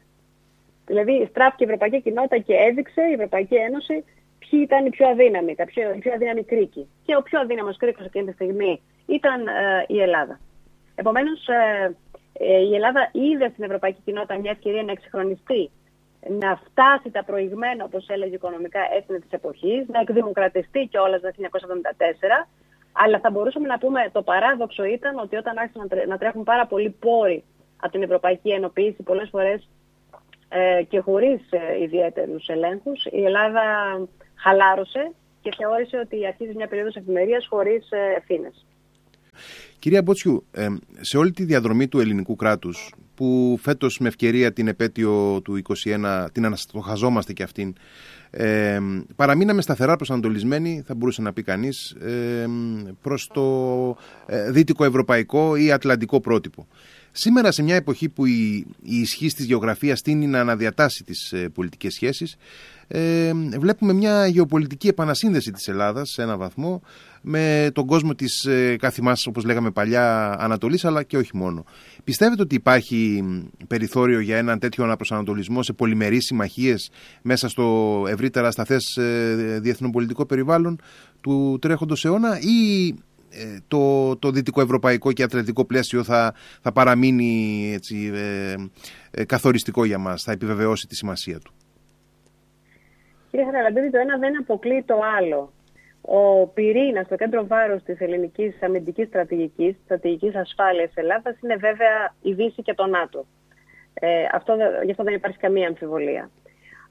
[0.87, 4.05] Δηλαδή, στράφηκε η ευρωπαϊκή κοινότητα και έδειξε η Ευρωπαϊκή Ένωση
[4.39, 6.89] ποιοι ήταν οι πιο αδύναμοι, τα πιο, οι πιο αδύναμοι κρίκοι.
[7.05, 10.41] Και ο πιο αδύναμος κρίκος εκείνη τη στιγμή ήταν ε, η Ελλάδα.
[10.95, 11.97] Επομένως, ε,
[12.33, 15.71] ε, η Ελλάδα είδε στην ευρωπαϊκή κοινότητα μια ευκαιρία να εξυγχρονιστεί,
[16.41, 22.47] να φτάσει τα προηγμένα, όπως έλεγε οικονομικά, έθνη της εποχής, να εκδημοκρατιστεί κιόλας το 1974
[22.93, 26.91] αλλά θα μπορούσαμε να πούμε το παράδοξο ήταν ότι όταν άρχισαν να τρέχουν πάρα πολλοί
[26.91, 27.45] πόροι
[27.81, 29.69] από την Ευρωπαϊκή Ενοποίηση, πολλές φορές
[30.49, 33.63] ε, και χωρίς ε, ιδιαίτερους ελέγχους η Ελλάδα
[34.35, 38.67] χαλάρωσε και θεώρησε ότι αρχίζει μια περίοδος εφημερίας χωρίς ε, ευθύνες.
[39.83, 40.67] Κυρία Μπότσιου, ε,
[41.01, 46.29] σε όλη τη διαδρομή του ελληνικού κράτους, που φέτος με ευκαιρία την επέτειο του 21,
[46.33, 47.75] την αναστοχαζόμαστε και αυτήν,
[48.31, 48.79] ε,
[49.17, 52.47] παραμείναμε σταθερά προσανατολισμένοι, θα μπορούσε να πει κανείς, ε,
[53.01, 53.97] προς το
[54.27, 56.67] ε, δυτικό ευρωπαϊκό ή ατλαντικό πρότυπο.
[57.13, 61.49] Σήμερα σε μια εποχή που η, η ισχύ της γεωγραφίας τίνει να αναδιατάσει τις ε,
[61.49, 62.37] πολιτικές σχέσεις,
[62.95, 66.83] ε, βλέπουμε μια γεωπολιτική επανασύνδεση της Ελλάδας σε έναν βαθμό
[67.23, 71.65] με τον κόσμο της ε, καθημάς, όπως λέγαμε παλιά, Ανατολής, αλλά και όχι μόνο.
[72.05, 73.25] Πιστεύετε ότι υπάρχει
[73.67, 76.91] περιθώριο για έναν τέτοιο αναπροσανατολισμό σε πολυμερείς συμμαχίες
[77.23, 80.81] μέσα στο ευρύτερα σταθές ε, διεθνοπολιτικό περιβάλλον
[81.21, 82.89] του τρέχοντος αιώνα ή
[83.35, 88.55] ε, το, το δυτικοευρωπαϊκό και ατλαντικό πλαίσιο θα, θα παραμείνει έτσι, ε,
[89.11, 91.53] ε, καθοριστικό για μας, θα επιβεβαιώσει τη σημασία του;
[93.33, 95.53] Κύριε Χαραλαμπίδη, το ένα δεν αποκλείει το άλλο.
[96.01, 102.33] Ο πυρήνας, το κέντρο βάρο της ελληνικής αμυντικής στρατηγικής, στρατηγικής ασφάλειας Ελλάδας, είναι βέβαια η
[102.33, 103.25] Δύση και το ΝΑΤΟ.
[103.95, 106.31] Ε, αυτό, γι' αυτό δεν υπάρχει καμία αμφιβολία.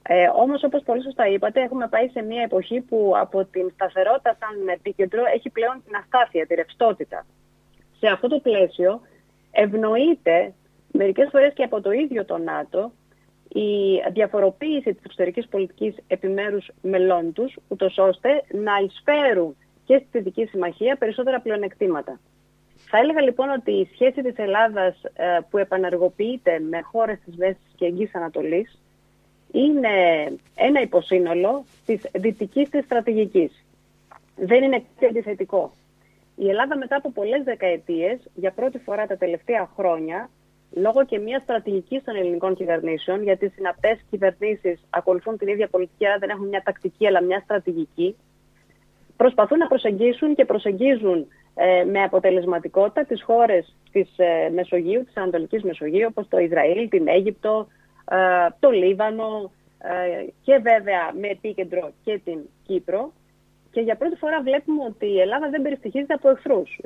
[0.07, 4.37] Ε, Όμως, όπως πολύ σωστά είπατε, έχουμε πάει σε μια εποχή που από την σταθερότητα
[4.39, 7.25] σαν επίκεντρο έχει πλέον την αστάθεια, τη ρευστότητα.
[7.99, 9.01] Σε αυτό το πλαίσιο
[9.51, 10.53] ευνοείται
[10.91, 12.91] μερικές φορές και από το ίδιο το ΝΑΤΟ
[13.53, 19.55] η διαφοροποίηση της εξωτερικής πολιτικής επιμέρους μελών τους, ούτως ώστε να εισφέρουν
[19.85, 22.19] και στη Δυτική Συμμαχία περισσότερα πλεονεκτήματα.
[22.75, 27.71] Θα έλεγα λοιπόν ότι η σχέση της Ελλάδας ε, που επαναργοποιείται με χώρες της Βέσης
[27.75, 28.81] και Εγγύης Ανατολής
[29.51, 29.89] είναι
[30.55, 33.65] ένα υποσύνολο της δυτικής της στρατηγικής.
[34.35, 35.71] Δεν είναι κάτι αντιθετικό.
[36.35, 40.29] Η Ελλάδα μετά από πολλές δεκαετίες, για πρώτη φορά τα τελευταία χρόνια,
[40.71, 46.07] λόγω και μιας στρατηγικής των ελληνικών κυβερνήσεων, γιατί οι συναπτές κυβερνήσεις ακολουθούν την ίδια πολιτική,
[46.07, 48.15] άρα δεν έχουν μια τακτική αλλά μια στρατηγική,
[49.17, 55.63] προσπαθούν να προσεγγίσουν και προσεγγίζουν ε, με αποτελεσματικότητα τις χώρες της ε, Μεσογείου, της Ανατολικής
[55.63, 57.67] Μεσογείου, όπως το Ισραήλ, την Αίγυπτο,
[58.11, 58.15] ε,
[58.59, 63.11] το Λίβανο ε, και βέβαια με επίκεντρο και την Κύπρο.
[63.71, 66.79] Και για πρώτη φορά βλέπουμε ότι η Ελλάδα δεν περιστοιχίζεται από εχθρούς.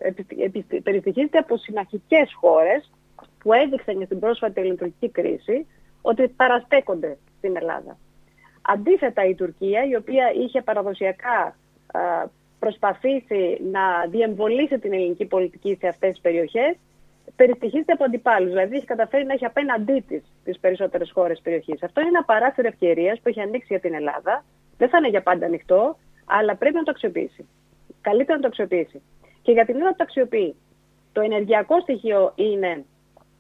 [0.84, 2.92] Περιστοιχίζεται από συμμαχικές χώρες
[3.46, 5.68] που έδειξαν για την πρόσφατη ελληνική κρίση
[6.02, 7.98] ότι παραστέκονται στην Ελλάδα.
[8.62, 11.56] Αντίθετα η Τουρκία, η οποία είχε παραδοσιακά
[12.60, 16.76] προσπαθήσει να διεμβολήσει την ελληνική πολιτική σε αυτές τις περιοχές,
[17.36, 18.50] περιστοιχίζεται από αντιπάλους.
[18.50, 21.84] Δηλαδή έχει καταφέρει να έχει απέναντί της τις περισσότερες χώρες περιοχής.
[21.84, 24.44] Αυτό είναι ένα παράθυρο ευκαιρίας που έχει ανοίξει για την Ελλάδα.
[24.78, 27.48] Δεν θα είναι για πάντα ανοιχτό, αλλά πρέπει να το αξιοποιήσει.
[28.02, 29.02] Καλύτερα να το αξιοποιήσει.
[29.42, 30.56] Και για την Ελλάδα το αξιοποιεί.
[31.12, 32.86] Το ενεργειακό στοιχείο είναι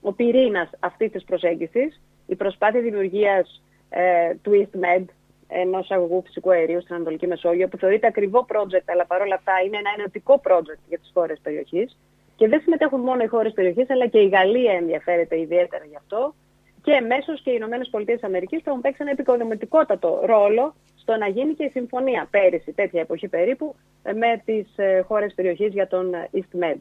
[0.07, 5.05] ο πυρήνας αυτής της προσέγγισης, η προσπάθεια δημιουργίας ε, του EastMed,
[5.47, 9.77] ενός αγωγού φυσικού αερίου στην Ανατολική Μεσόγειο, που θεωρείται ακριβό project, αλλά παρόλα αυτά είναι
[9.77, 11.97] ένα ενωτικό project για τις χώρες περιοχής.
[12.35, 16.33] Και δεν συμμετέχουν μόνο οι χώρες περιοχής, αλλά και η Γαλλία ενδιαφέρεται ιδιαίτερα γι' αυτό.
[16.81, 21.27] Και εμέσω και οι Ηνωμένες Πολιτείες Αμερικής που έχουν παίξει ένα επικοδομητικότατο ρόλο στο να
[21.27, 26.11] γίνει και η συμφωνία πέρυσι, τέτοια εποχή περίπου, με τις ε, χώρες περιοχής για τον
[26.33, 26.79] EastMed.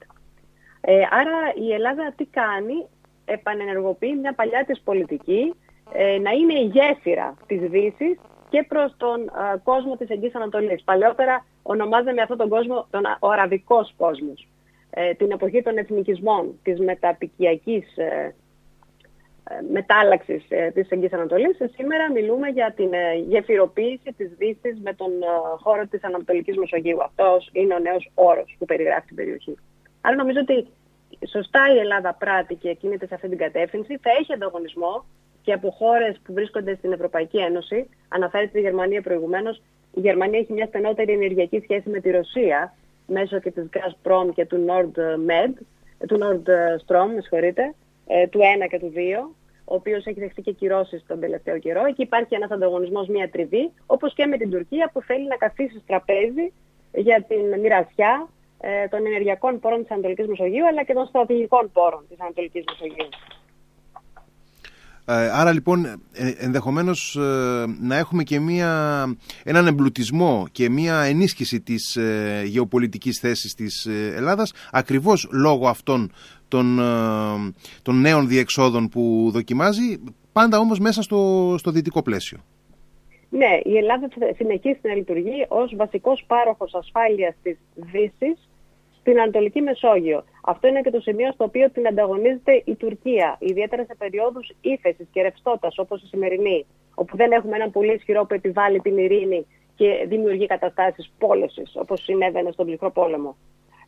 [0.87, 2.87] Ε, άρα η Ελλάδα τι κάνει,
[3.25, 5.55] επανενεργοποιεί μια παλιά της πολιτική
[5.93, 10.83] ε, να είναι η γέφυρα της δύσης και προς τον ε, κόσμο της Εγγύης Ανατολής.
[10.83, 14.49] Παλαιότερα ονομάζαμε αυτόν τον κόσμο τον ο αραβικός κόσμος.
[14.91, 18.35] Ε, την εποχή των εθνικισμών, της μεταπικιακής ε,
[19.73, 21.57] μετάλλαξης της Εγγύης Ανατολής.
[21.77, 22.91] Σήμερα μιλούμε για την
[23.29, 25.11] γεφυροποίηση της Δύσης με τον
[25.63, 27.03] χώρο της Ανατολικής Μεσογείου.
[27.03, 29.55] Αυτός είναι ο νέος όρος που περιγράφει την περιοχή.
[30.01, 30.67] Άρα νομίζω ότι
[31.29, 35.05] σωστά η Ελλάδα πράττει και κινείται σε αυτή την κατεύθυνση, θα έχει ανταγωνισμό
[35.43, 37.89] και από χώρες που βρίσκονται στην Ευρωπαϊκή Ένωση.
[38.09, 39.63] Αναφέρεται η Γερμανία προηγουμένως.
[39.95, 42.75] Η Γερμανία έχει μια στενότερη ενεργειακή σχέση με τη Ρωσία
[43.07, 45.53] μέσω και της Gazprom και του NordMed,
[46.09, 47.75] του Nordstrom, με συγχωρείτε,
[48.07, 51.85] ε, του 1 και του 2, ο οποίος έχει δεχτεί και κυρώσεις τον τελευταίο καιρό.
[51.85, 55.71] Εκεί υπάρχει ένας ανταγωνισμός, μια τριβή, όπως και με την Τουρκία που θέλει να καθίσει
[55.71, 56.53] στο τραπέζι
[56.93, 58.29] για την μοιρασιά
[58.67, 63.09] ε, των ενεργειακών πόρων της Ανατολικής Μεσογείου αλλά και των στρατηγικών πόρων της Ανατολικής Μεσογείου.
[65.07, 65.99] Ε, άρα λοιπόν ε,
[66.39, 67.19] ενδεχομένως
[67.81, 69.05] να έχουμε και μια,
[69.45, 71.99] έναν εμπλουτισμό και μια ενίσχυση της
[72.45, 76.13] γεωπολιτικής θέσης της Ελλάδας ακριβώς λόγω αυτών
[76.49, 76.81] των,
[77.83, 80.01] των νέων διεξόδων που δοκιμάζει
[80.33, 82.39] πάντα όμως μέσα στο, στο δυτικό πλαίσιο.
[83.29, 88.49] Ναι, η Ελλάδα συνεχίζει να λειτουργεί ως βασικός πάροχος ασφάλειας της Δύσης
[89.05, 90.25] στην Ανατολική Μεσόγειο.
[90.43, 95.07] Αυτό είναι και το σημείο στο οποίο την ανταγωνίζεται η Τουρκία, ιδιαίτερα σε περιόδους ύφεσης
[95.13, 99.47] και ρευστότητας όπως η σημερινή, όπου δεν έχουμε έναν πολύ ισχυρό που επιβάλλει την ειρήνη
[99.77, 103.37] και δημιουργεί καταστάσεις πόλωση, όπως συνέβαινε στον ψυχρό πόλεμο.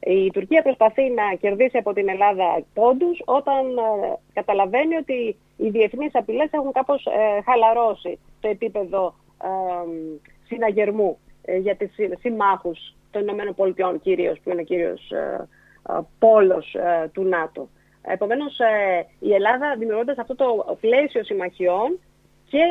[0.01, 6.15] Η Τουρκία προσπαθεί να κερδίσει από την Ελλάδα πόντους όταν ε, καταλαβαίνει ότι οι διεθνείς
[6.15, 9.49] απειλές έχουν κάπως ε, χαλαρώσει το επίπεδο ε,
[10.47, 11.19] συναγερμού
[11.61, 15.13] για τις συμμάχους των ΗΠΑ κυρίως, που είναι κύριος
[16.19, 16.77] πόλος
[17.13, 17.69] του ΝΑΤΟ.
[18.03, 18.59] Επομένως,
[19.19, 21.99] η Ελλάδα δημιουργώντας αυτό το πλαίσιο συμμαχιών
[22.49, 22.63] και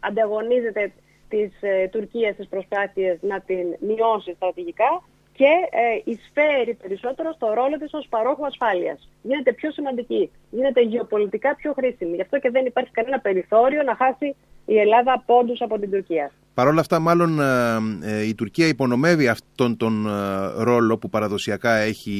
[0.00, 0.92] ανταγωνίζεται
[1.28, 1.52] της
[1.90, 5.02] Τουρκίας στις προσπάθειες να την μειώσει στρατηγικά,
[5.38, 9.08] και ε, εισφέρει περισσότερο στο ρόλο της ως παρόχου ασφάλειας.
[9.22, 12.14] Γίνεται πιο σημαντική, γίνεται γεωπολιτικά πιο χρήσιμη.
[12.14, 16.30] Γι' αυτό και δεν υπάρχει κανένα περιθώριο να χάσει η Ελλάδα πόντους από την Τουρκία.
[16.58, 21.74] Παρ' όλα αυτά, μάλλον ε, ε, η Τουρκία υπονομεύει αυτόν τον ε, ρόλο που παραδοσιακά
[21.74, 22.10] έχει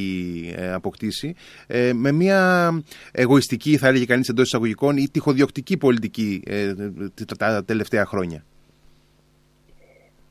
[0.74, 1.35] αποκτήσει
[1.94, 2.70] με μια
[3.12, 6.42] εγωιστική, θα έλεγε κανείς εντός εισαγωγικών, ή τυχοδιοκτική πολιτική
[7.38, 8.44] τα τελευταία χρόνια.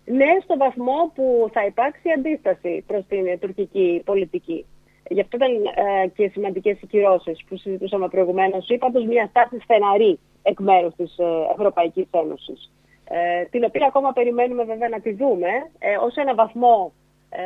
[0.06, 4.66] Ναι, στο βαθμό που θα υπάρξει αντίσταση προς την τουρκική πολιτική.
[5.10, 8.70] Γι' αυτό ήταν ε, και σημαντικές οι κυρώσεις που συζητούσαμε προηγουμένως.
[8.70, 11.24] Είπα πως μια στάση στεναρή εκ μέρους της ε,
[11.56, 12.72] Ευρωπαϊκής Ένωσης.
[13.10, 15.48] Ε, την οποία ακόμα περιμένουμε βέβαια να τη δούμε.
[15.80, 16.94] Ε, Ω ένα βαθμό
[17.30, 17.40] ε,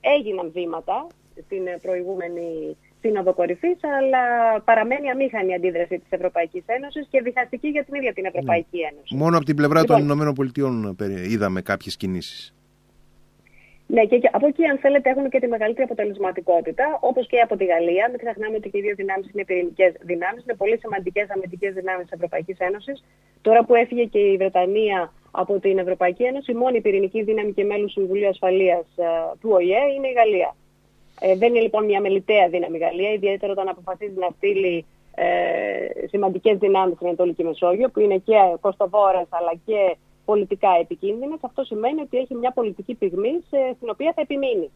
[0.00, 1.06] έγιναν βήματα
[1.44, 4.24] στην προηγούμενη Σύνοδο Κορυφής, αλλά
[4.60, 8.88] παραμένει αμήχανη η αντίδραση της Ευρωπαϊκής Ένωσης και διχαστική για την ίδια την Ευρωπαϊκή ναι.
[8.90, 9.14] Ένωση.
[9.14, 10.96] Μόνο από την πλευρά λοιπόν, των Ηνωμένων Πολιτειών
[11.28, 12.55] είδαμε κάποιες κινήσεις.
[13.88, 17.64] Ναι, και από εκεί, αν θέλετε, έχουν και τη μεγαλύτερη αποτελεσματικότητα, όπως και από τη
[17.64, 18.08] Γαλλία.
[18.10, 22.02] Μην ξεχνάμε ότι και οι δύο δυνάμεις είναι πυρηνικές δυνάμεις, είναι πολύ σημαντικές αμυντικές δυνάμεις
[22.02, 23.04] της Ευρωπαϊκής Ένωσης.
[23.42, 27.64] Τώρα που έφυγε και η Βρετανία από την Ευρωπαϊκή Ένωση, η μόνη πυρηνική δύναμη και
[27.64, 29.04] μέλου Συμβουλίου Ασφαλείας ε,
[29.40, 30.56] του ΟΗΕ είναι η Γαλλία.
[31.20, 36.58] Ε, δεν είναι λοιπόν μια μελιτέα δύναμη Γαλλία, ιδιαίτερα όταν αποφασίζει να στείλει ε, σημαντικές
[36.58, 39.96] δυνάμεις στην Ανατολική Μεσόγειο, που είναι και κοστοβόρες αλλά και
[40.30, 41.38] πολιτικά επικίνδυνες.
[41.40, 43.34] Αυτό σημαίνει ότι έχει μια πολιτική πυγμή
[43.76, 44.70] στην οποία θα επιμείνει.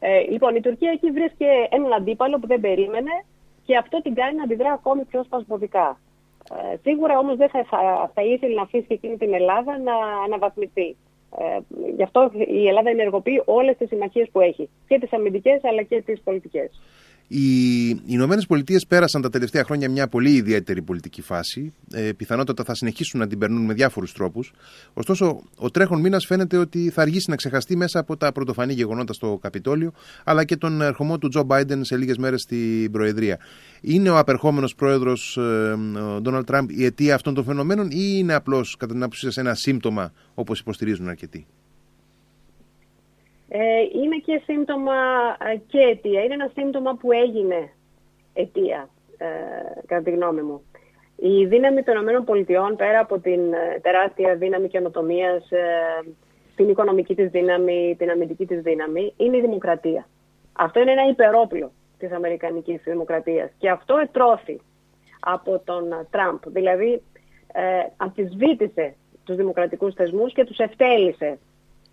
[0.00, 3.24] Ε, λοιπόν, η Τουρκία εκεί βρίσκει έναν αντίπαλο που δεν περίμενε
[3.64, 5.98] και αυτό την κάνει να αντιδρά ακόμη πιο σπασμωδικά.
[6.52, 10.96] Ε, σίγουρα όμως δεν θα, θα, θα ήθελε να αφήσει εκείνη την Ελλάδα να αναβαθμιστεί.
[11.38, 11.58] Ε,
[11.96, 14.68] γι' αυτό η Ελλάδα ενεργοποιεί όλες τις συμμαχίες που έχει.
[14.88, 16.80] Και τις αμυντικές αλλά και τις πολιτικές.
[17.28, 21.72] Οι Ηνωμένες Πολιτείες πέρασαν τα τελευταία χρόνια μια πολύ ιδιαίτερη πολιτική φάση.
[21.92, 24.52] Ε, πιθανότατα θα συνεχίσουν να την περνούν με διάφορους τρόπους.
[24.94, 29.12] Ωστόσο, ο τρέχον μήνας φαίνεται ότι θα αργήσει να ξεχαστεί μέσα από τα πρωτοφανή γεγονότα
[29.12, 29.92] στο Καπιτόλιο,
[30.24, 33.38] αλλά και τον ερχομό του Τζο Μπάιντεν σε λίγες μέρες στην Προεδρία.
[33.80, 35.76] Είναι ο απερχόμενος πρόεδρος ε,
[36.20, 39.54] Ντόναλτ Τραμπ η αιτία αυτών των φαινομένων, ή είναι απλώς, κατά την άποψή σας, ένα
[39.54, 41.46] σύμπτωμα όπως υποστηρίζουν αρκετοί;
[43.48, 44.92] Ε, είναι και σύμπτωμα
[45.52, 46.22] ε, και αιτία.
[46.22, 47.70] Είναι ένα σύμπτωμα που έγινε
[48.32, 49.26] αιτία, ε,
[49.86, 50.62] κατά τη γνώμη μου.
[51.16, 55.60] Η δύναμη των ΗΠΑ, πέρα από την ε, τεράστια δύναμη καινοτομίας, ε,
[56.56, 60.06] την οικονομική της δύναμη, την αμυντική της δύναμη, είναι η δημοκρατία.
[60.52, 63.50] Αυτό είναι ένα υπερόπλο της Αμερικανικής δημοκρατίας.
[63.58, 64.60] Και αυτό ετρώθη
[65.20, 66.38] από τον Τραμπ.
[66.46, 67.02] Δηλαδή,
[67.52, 67.62] ε,
[67.96, 71.38] αμφισβήτησε τους δημοκρατικούς θεσμούς και τους ευτέλησε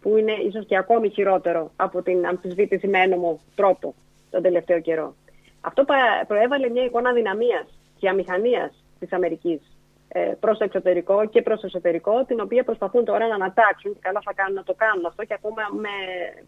[0.02, 3.96] που είναι ίσως και ακόμη χειρότερο από την αμφισβήτηση με ένομο τρόπο
[4.30, 5.16] τον τελευταίο καιρό.
[5.62, 5.86] Αυτό
[6.28, 7.66] προέβαλε μια εικόνα δυναμίας
[8.00, 9.62] και αμηχανίας της Αμερικής
[10.08, 14.00] ε, προς το εξωτερικό και προς το εσωτερικό, την οποία προσπαθούν τώρα να ανατάξουν και
[14.02, 15.90] καλά θα κάνουν να το κάνουν αυτό και ακόμα με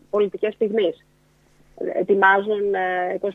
[0.09, 1.05] πολιτικές στιγμές.
[1.93, 2.63] Ετοιμάζουν
[3.21, 3.33] 25.000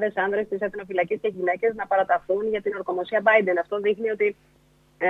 [0.00, 3.56] ε, άνδρες της εθνοφυλακής και γυναίκες να παραταθούν για την ορκομοσία Biden.
[3.60, 4.36] Αυτό δείχνει ότι
[4.98, 5.08] ε,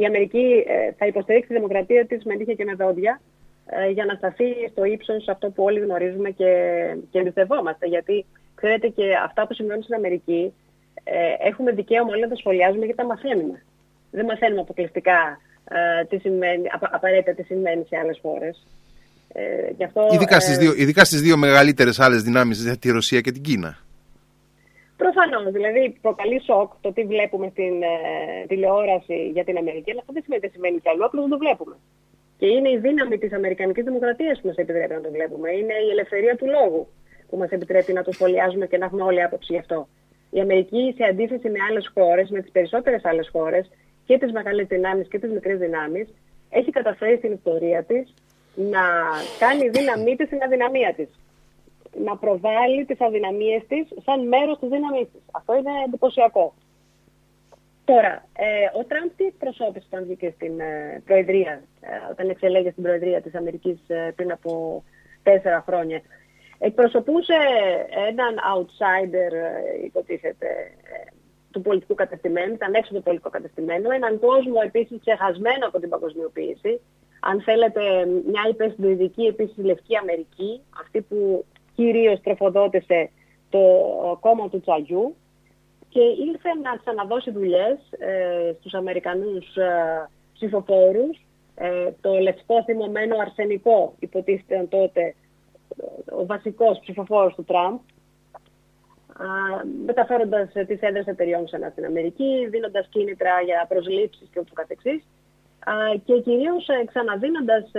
[0.00, 3.24] η Αμερική ε, θα υποστηρίξει τη δημοκρατία της με νύχια και με δόντια ε,
[3.92, 6.52] για να σταθεί στο ύψος αυτό που όλοι γνωρίζουμε και,
[7.10, 7.86] και εμπιστευόμαστε.
[7.86, 10.52] Γιατί ξέρετε και αυτά που συμβαίνουν στην Αμερική
[11.04, 13.62] ε, έχουμε δικαίωμα όλοι να τα σχολιάζουμε γιατί τα μαθαίνουμε.
[14.10, 18.66] Δεν μαθαίνουμε αποκλειστικά ε, τι σημαίνει, απαραίτητα τι σημαίνει σε άλλες χώρες.
[19.32, 23.42] Ε, αυτό, ειδικά, στις δύο, ειδικά στις δύο μεγαλύτερες άλλες δυνάμεις, τη Ρωσία και την
[23.42, 23.78] Κίνα.
[24.96, 25.52] Προφανώς.
[25.52, 30.22] Δηλαδή, προκαλεί σοκ το τι βλέπουμε στην ε, τηλεόραση για την Αμερική, αλλά αυτό δεν
[30.22, 31.76] σημαίνει ότι σημαίνει κι αλλού, απλώς δεν το βλέπουμε.
[32.40, 35.48] Και είναι η δύναμη της Αμερικανικής Δημοκρατίας που μας επιτρέπει να το βλέπουμε.
[35.50, 36.88] Είναι η ελευθερία του λόγου
[37.28, 39.88] που μας επιτρέπει να το σχολιάζουμε και να έχουμε όλη άποψη γι' αυτό.
[40.30, 43.70] Η Αμερική, σε αντίθεση με άλλες χώρες, με τις περισσότερες άλλες χώρες,
[44.06, 46.08] και τις μεγάλες δυνάμεις και τις μικρές δυνάμεις,
[46.50, 48.14] έχει καταφέρει στην ιστορία της
[48.54, 48.84] να
[49.38, 51.08] κάνει δύναμή της στην αδυναμία της.
[52.04, 55.22] Να προβάλλει τις αδυναμίες της σαν μέρος της δύναμής της.
[55.30, 56.54] Αυτό είναι εντυπωσιακό.
[57.90, 62.82] Τώρα, ε, ο Τραμπ τι εκπροσώπησε όταν βγήκε στην ε, Προεδρία, ε, όταν εξελέγει στην
[62.82, 64.82] Προεδρία της Αμερικής ε, πριν από
[65.22, 66.00] τέσσερα χρόνια.
[66.58, 67.38] εκπροσωπούσε
[68.08, 69.32] έναν outsider,
[69.84, 70.48] υποτίθεται,
[71.50, 76.80] του πολιτικού κατεστημένου, ήταν έξω του πολιτικού κατεστημένου, έναν κόσμο επίσης ξεχασμένο από την παγκοσμιοποίηση,
[77.20, 83.10] αν θέλετε μια υπεσδοειδική επίσης Λευκή Αμερική, αυτή που κυρίως τροφοδότησε
[83.50, 83.62] το
[84.20, 85.16] κόμμα του Τσαγιού
[85.90, 91.24] και ήρθε να ξαναδώσει δουλειές ε, στους Αμερικανούς ε, ψηφοφόρους.
[91.54, 95.14] Ε, το λευκό θυμωμένο αρσενικό υποτίθεται τότε
[96.10, 97.78] ο βασικός ψηφοφόρος του Τραμπ,
[99.86, 105.06] μεταφέροντας τις έδρες εταιριών ξανά στην Αμερική, δίνοντας κίνητρα για προσλήψεις και ούτω καθεξής
[106.04, 107.70] και κυρίως ξαναδίνοντας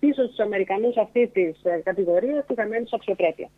[0.00, 3.48] πίσω στους Αμερικανούς αυτής της κατηγορίας τη χαμένη αξιοπρέπεια.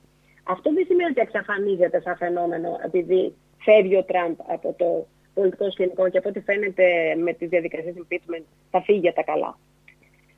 [0.45, 3.35] Αυτό δεν σημαίνει ότι εξαφανίζεται σαν φαινόμενο επειδή
[3.65, 6.85] φεύγει ο Τραμπ από το πολιτικό σκηνικό και από ό,τι φαίνεται
[7.17, 9.59] με τις διαδικασίες impeachment θα φύγει για τα καλά.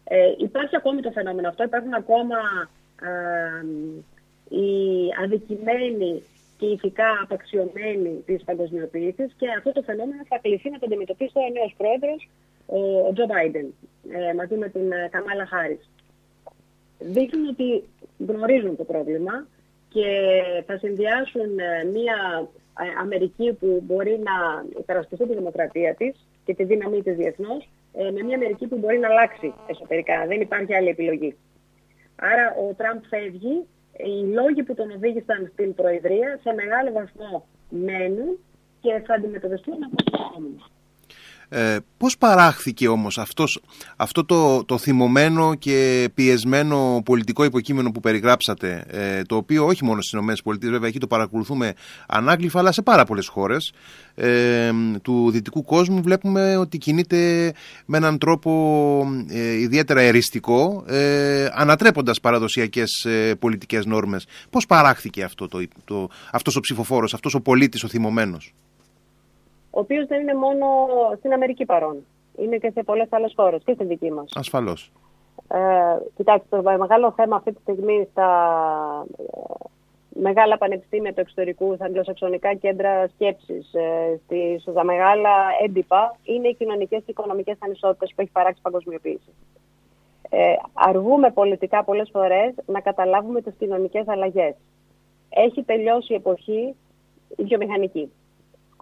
[0.04, 2.38] Ε, υπάρχει ακόμη το φαινόμενο αυτό, υπάρχουν ακόμα
[3.02, 3.64] ε,
[4.56, 4.68] οι
[5.22, 6.22] αδικημένοι
[6.58, 11.52] και ηθικά απαξιωμένοι της παγκοσμιοποίησης και αυτό το φαινόμενο θα κληθεί να το αντιμετωπίσει ο
[11.52, 12.28] νέος πρόεδρος,
[13.06, 13.74] ο Τζο Μπάιντεν,
[14.10, 15.90] ε, μαζί με την ε, Καμάλα Χάρης.
[16.98, 17.84] Δείχνουν ότι
[18.26, 19.46] γνωρίζουν το πρόβλημα
[19.88, 20.06] και
[20.66, 22.61] θα συνδυάσουν ε, μια ε,
[23.00, 28.22] Αμερική που μπορεί να υπερασπιστεί τη δημοκρατία της και τη δύναμή της διεθνώς ε, με
[28.22, 30.26] μια Αμερική που μπορεί να αλλάξει εσωτερικά.
[30.26, 31.36] Δεν υπάρχει άλλη επιλογή.
[32.16, 33.66] Άρα ο Τραμπ φεύγει.
[33.96, 38.38] Οι λόγοι που τον οδήγησαν στην Προεδρία σε μεγάλο βαθμό μένουν
[38.80, 40.71] και θα αντιμετωπιστούν από τους επόμενους.
[41.54, 43.60] Ε, πώς παράχθηκε όμως αυτός,
[43.96, 50.00] αυτό το, το θυμωμένο και πιεσμένο πολιτικό υποκείμενο που περιγράψατε, ε, το οποίο όχι μόνο
[50.00, 51.74] στις ΗΠΑ, βέβαια εκεί το παρακολουθούμε
[52.08, 53.72] ανάγλυφα, αλλά σε πάρα πολλές χώρες
[54.14, 54.70] ε,
[55.02, 57.52] του δυτικού κόσμου βλέπουμε ότι κινείται
[57.86, 58.52] με έναν τρόπο
[59.28, 64.26] ε, ιδιαίτερα εριστικό, ε, ανατρέποντας παραδοσιακές ε, πολιτικές νόρμες.
[64.50, 68.52] Πώς παράχθηκε αυτό το, το, αυτός ο ψηφοφόρος, αυτός ο πολίτης, ο θυμωμένος;
[69.74, 70.66] Ο οποίος δεν είναι μόνο
[71.18, 71.96] στην Αμερική παρόν.
[72.36, 74.30] Είναι και σε πολλές άλλες χώρες και στη δική μας.
[74.34, 74.92] Ασφαλώς.
[75.48, 75.58] Ε,
[76.16, 78.28] κοιτάξτε, το μεγάλο θέμα αυτή τη στιγμή στα
[79.18, 79.22] ε,
[80.08, 85.30] μεγάλα πανεπιστήμια του εξωτερικού, στα αγγλοσαξονικά κέντρα σκέψης, ε, στα μεγάλα
[85.62, 89.32] έντυπα, είναι οι κοινωνικές και οικονομικές ανισότητες που έχει παράξει η παγκοσμιοποίηση.
[90.30, 94.54] Ε, αργούμε πολιτικά πολλές φορές να καταλάβουμε τις κοινωνικές αλλαγές.
[95.28, 96.74] Έχει τελειώσει η εποχή
[97.36, 98.12] η βιομηχανική.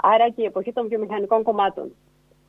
[0.02, 1.92] Άρα και η εποχή των βιομηχανικών κομμάτων.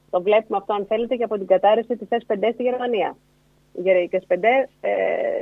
[0.09, 3.15] Το βλέπουμε αυτό, αν θέλετε, και από την κατάρρευση της S5 στη Γερμανία.
[3.73, 4.43] Η S5
[4.81, 4.89] ε,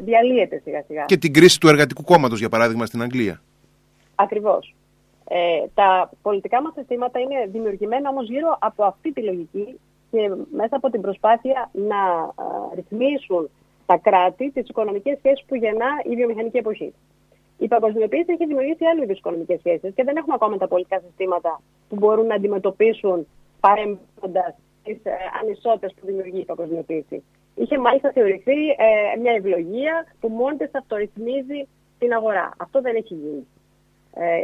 [0.01, 1.05] διαλύεται σιγά-σιγά.
[1.05, 3.41] Και την κρίση του εργατικού κόμματος, για παράδειγμα, στην Αγγλία.
[4.15, 4.75] Ακριβώς.
[5.31, 9.79] Ε, τα πολιτικά μας συστήματα είναι δημιουργημένα όμως γύρω από αυτή τη λογική
[10.11, 12.33] και μέσα από την προσπάθεια να
[12.71, 13.49] ε, ρυθμίσουν
[13.85, 16.93] τα κράτη τις οικονομικές σχέσεις που γεννά η βιομηχανική εποχή.
[17.59, 21.61] Η παγκοσμιοποίηση έχει δημιουργήσει άλλου είδου οικονομικέ σχέσεις και δεν έχουμε ακόμα τα πολιτικά συστήματα
[21.89, 23.27] που μπορούν να αντιμετωπίσουν
[23.59, 27.23] παρέμβοντα τις ε, ανισότητες που δημιουργεί η παγκοσμιοποίηση.
[27.55, 31.67] Είχε μάλιστα θεωρηθεί ε, μια ευλογία που μόνη της αυτορυθμίζει
[31.99, 32.53] την αγορά.
[32.57, 33.47] Αυτό δεν έχει γίνει.
[34.13, 34.37] Ε,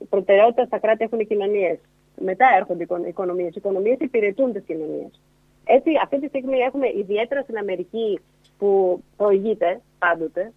[0.00, 1.78] η προτεραιότητα στα κράτη έχουν οι κοινωνίες.
[2.20, 3.48] Μετά έρχονται οι οικονομίες.
[3.48, 5.20] Οι οικονομίες υπηρετούν τις κοινωνίες.
[5.64, 8.20] Έτσι, αυτή τη στιγμή έχουμε ιδιαίτερα στην Αμερική
[8.58, 10.52] που προηγείται πάντοτε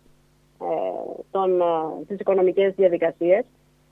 [0.62, 3.46] ε, τις οικονομικές διαδικασίες,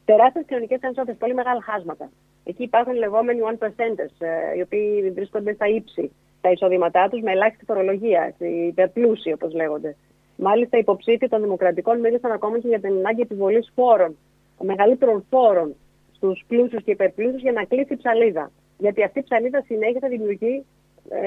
[0.06, 2.10] τεράστιες κοινωνικές ανισότητες, πολύ μεγάλα χάσματα.
[2.44, 7.22] Εκεί υπάρχουν οι λεγόμενοι one percenters, ε, οι οποίοι βρίσκονται στα ύψη τα εισοδήματά τους
[7.22, 9.96] με ελάχιστη φορολογία, οι υπερπλούσιοι όπως λέγονται.
[10.36, 14.18] Μάλιστα, οι υποψήφοι των δημοκρατικών μίλησαν ακόμα και για την ανάγκη επιβολής φόρων,
[14.64, 15.76] μεγαλύτερων φόρων
[16.16, 18.52] στους πλούσιους και υπερπλούσιους για να κλείσει η ψαλίδα.
[18.78, 20.66] Γιατί αυτή η ψαλίδα συνέχεια θα δημιουργεί
[21.10, 21.20] ε,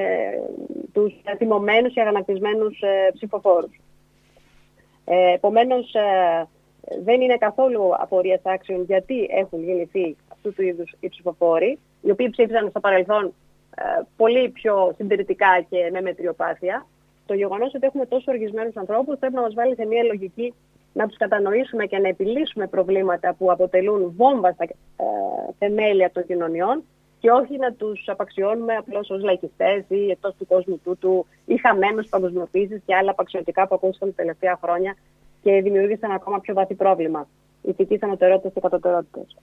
[0.92, 3.81] τους θυμωμένου και αγανακτισμένους ε, ψηφοφόρους.
[5.12, 6.48] Ε, Επομένως, ε,
[7.05, 12.31] δεν είναι καθόλου απορίας άξιων γιατί έχουν γεννηθεί αυτού του είδους οι ψηφοφόροι, οι οποίοι
[12.31, 13.35] ψήφισαν στο παρελθόν
[13.77, 13.83] ε,
[14.16, 16.87] πολύ πιο συντηρητικά και με μετριοπάθεια.
[17.27, 20.55] Το γεγονός ότι έχουμε τόσο οργισμένους ανθρώπους πρέπει να μας βάλει σε μια λογική
[20.92, 25.05] να τους κατανοήσουμε και να επιλύσουμε προβλήματα που αποτελούν βόμβα στα ε,
[25.59, 26.83] θεμέλια των κοινωνιών
[27.22, 32.08] και όχι να τους απαξιώνουμε απλώς ως λαϊκιστές ή εκτός του κόσμου τούτου ή χαμένους
[32.08, 34.96] παγκοσμιοποίησης και άλλα απαξιωτικά που ακούστηκαν τα τελευταία χρόνια
[35.42, 37.28] και δημιούργησαν ακόμα πιο βαθύ πρόβλημα
[37.62, 39.37] ηθική ανωτερότητα και κατωτερότητας.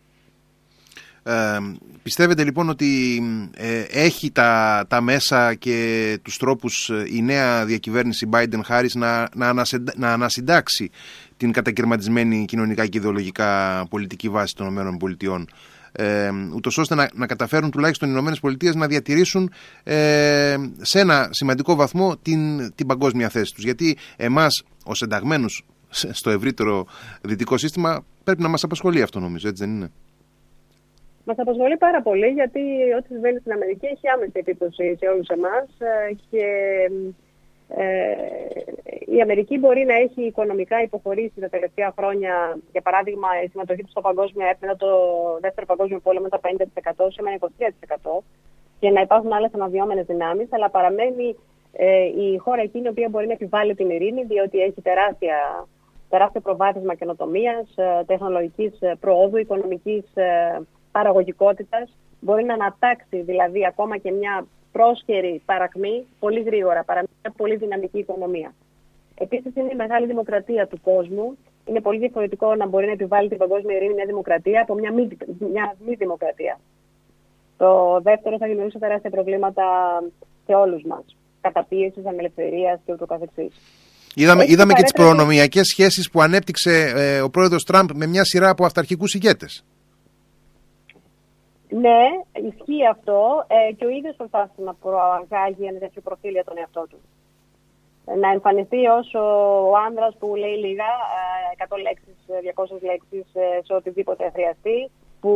[1.23, 1.57] Ε,
[2.03, 3.21] πιστεύετε λοιπόν ότι
[3.55, 9.53] ε, έχει τα, τα μέσα και τους τρόπους ε, η νέα διακυβέρνηση Biden-Harris να, να,
[9.95, 10.89] να ανασυντάξει
[11.37, 15.45] την κατακαιρματισμένη κοινωνικά και ιδεολογικά πολιτική βάση των ΗΠΑ;
[15.91, 19.52] Ε, ούτως ώστε να, να καταφέρουν τουλάχιστον οι Ηνωμένες Πολιτείες να διατηρήσουν
[19.84, 23.63] ε, σε ένα σημαντικό βαθμό την, την παγκόσμια θέση τους.
[23.63, 26.86] Γιατί εμάς ως ενταγμένους στο ευρύτερο
[27.21, 29.91] δυτικό σύστημα, πρέπει να μας απασχολεί αυτό νομίζω, έτσι δεν είναι;
[31.30, 32.60] Μας απασχολεί πάρα πολύ γιατί
[32.97, 36.45] ό,τι συμβαίνει στην Αμερική έχει άμεση επίπτωση σε όλους εμάς ε, και
[37.75, 38.15] ε,
[39.15, 43.89] η Αμερική μπορεί να έχει οικονομικά υποχωρήσει τα τελευταία χρόνια, για παράδειγμα, η συμμετοχή του
[43.89, 44.89] στο παγκόσμιο ΕΠ μετά το
[45.41, 47.38] δεύτερο παγκόσμιο πόλεμο τα 50% σε ένα
[48.19, 48.23] 23%
[48.79, 51.36] και να υπάρχουν άλλες αναδυόμενες δυνάμεις, αλλά παραμένει
[51.73, 55.67] ε, η χώρα εκείνη η οποία μπορεί να επιβάλλει την ειρήνη, διότι έχει τεράστια,
[56.10, 61.97] τεράστιο προβάδισμα καινοτομίας, ε, τεχνολογικής ε, προόδου, οικονομικής ε, παραγωγικότητας.
[62.19, 67.99] Μπορεί να ανατάξει δηλαδή ακόμα και μια πρόσχερη παρακμή πολύ γρήγορα, παρά μια πολύ δυναμική
[67.99, 68.53] οικονομία.
[69.15, 71.38] Επίσης, είναι η μεγάλη δημοκρατία του κόσμου.
[71.65, 75.08] Είναι πολύ διαφορετικό να μπορεί να επιβάλλει την παγκόσμια ειρήνη μια δημοκρατία από μια μη,
[75.39, 76.60] μια μη δημοκρατία.
[77.58, 79.63] Το δεύτερο θα δημιουργήσει τεράστια προβλήματα
[80.45, 81.03] σε όλους μας.
[81.41, 83.53] Καταπίεσης, ανελευθερίας και ούτω καθεξής.
[84.15, 88.49] Είδαμε, είδαμε και τις προνομιακές σχέσεις που ανέπτυξε ε, ο πρόεδρος Τραμπ με μια σειρά
[88.49, 89.63] από αυταρχικούς ηγέτες.
[91.69, 91.99] Ναι,
[92.34, 96.86] ισχύει αυτό ε, και ο ίδιος προσπάθησε να προαγάγει ένα τέτοιο προφίλ για τον εαυτό
[96.89, 96.99] του.
[98.17, 100.89] Να εμφανιστεί ως ο άνδρας που λέει λίγα,
[101.67, 102.15] 100 λέξεις,
[102.55, 103.25] 200 λέξεις
[103.63, 105.34] σε οτιδήποτε χρειαστεί, που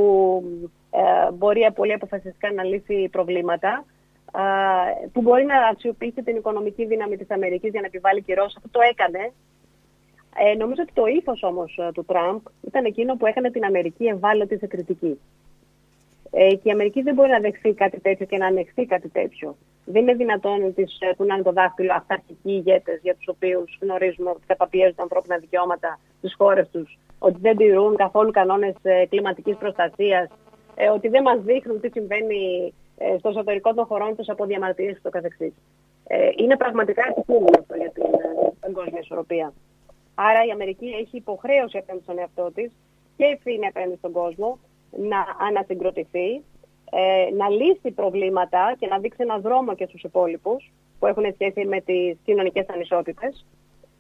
[0.92, 3.86] ε, μπορεί πολύ αποφασιστικά να λύσει προβλήματα,
[5.12, 8.58] που μπορεί να αξιοποιήσει την οικονομική δύναμη της Αμερικής για να επιβάλλει κυρώσεις.
[8.58, 9.32] Αυτό το έκανε.
[10.38, 14.06] Ε, νομίζω ότι το ύφος όμως ε, του Τραμπ ήταν εκείνο που έκανε την Αμερική
[14.06, 15.20] ευάλωτη σε κριτική.
[16.36, 19.56] Ε, και η Αμερική δεν μπορεί να δεχθεί κάτι τέτοιο και να ανεχθεί κάτι τέτοιο.
[19.86, 20.86] Δεν είναι δυνατόν ότι
[21.18, 26.34] κουνάνε το δάχτυλο αυταρχικοί ηγέτες για τους οποίους γνωρίζουμε ότι καταπιέζουν τα ανθρώπινα δικαιώματα στις
[26.38, 28.76] χώρες τους, ότι δεν τηρούν καθόλου κανόνες
[29.10, 30.30] κλιματικής προστασίας,
[30.76, 34.96] ε, ότι δεν μας δείχνουν τι συμβαίνει ε, στο εσωτερικό των χωρών τους από διαμαρτυρίες
[34.96, 35.54] και το καθεξής.
[36.08, 39.54] Ε, είναι πραγματικά ατυχούμενο αυτό για την ε, παγκόσμια ισορροπία.
[40.16, 42.72] Άρα η Αμερική έχει υποχρέωση απέναντι στον εαυτό της
[43.18, 44.60] και ευθύνη απέναντι στον κόσμο
[44.98, 46.44] να ανασυγκροτηθεί,
[46.92, 51.66] ε, να λύσει προβλήματα και να δείξει ένα δρόμο και στους υπόλοιπους που έχουν σχέση
[51.66, 53.46] με τις κοινωνικές ανισότητες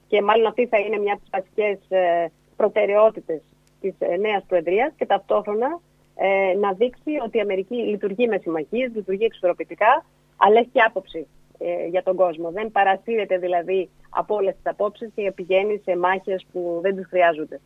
[0.08, 3.42] και μάλλον αυτή θα είναι μια από τις βασικές ε, προτεραιότητες
[3.82, 5.80] της ε, νέας Προεδρίας και ταυτόχρονα
[6.16, 10.06] ε, να δείξει ότι η Αμερική λειτουργεί με συμμαχίες, λειτουργεί εξορροπητικά,
[10.38, 11.28] αλλά έχει και άποψη
[11.58, 12.52] ε, για τον κόσμο.
[12.52, 17.60] Δεν παρασύρεται δηλαδή από όλες τις απόψεις και πηγαίνει σε μάχες που δεν τις χρειάζονται.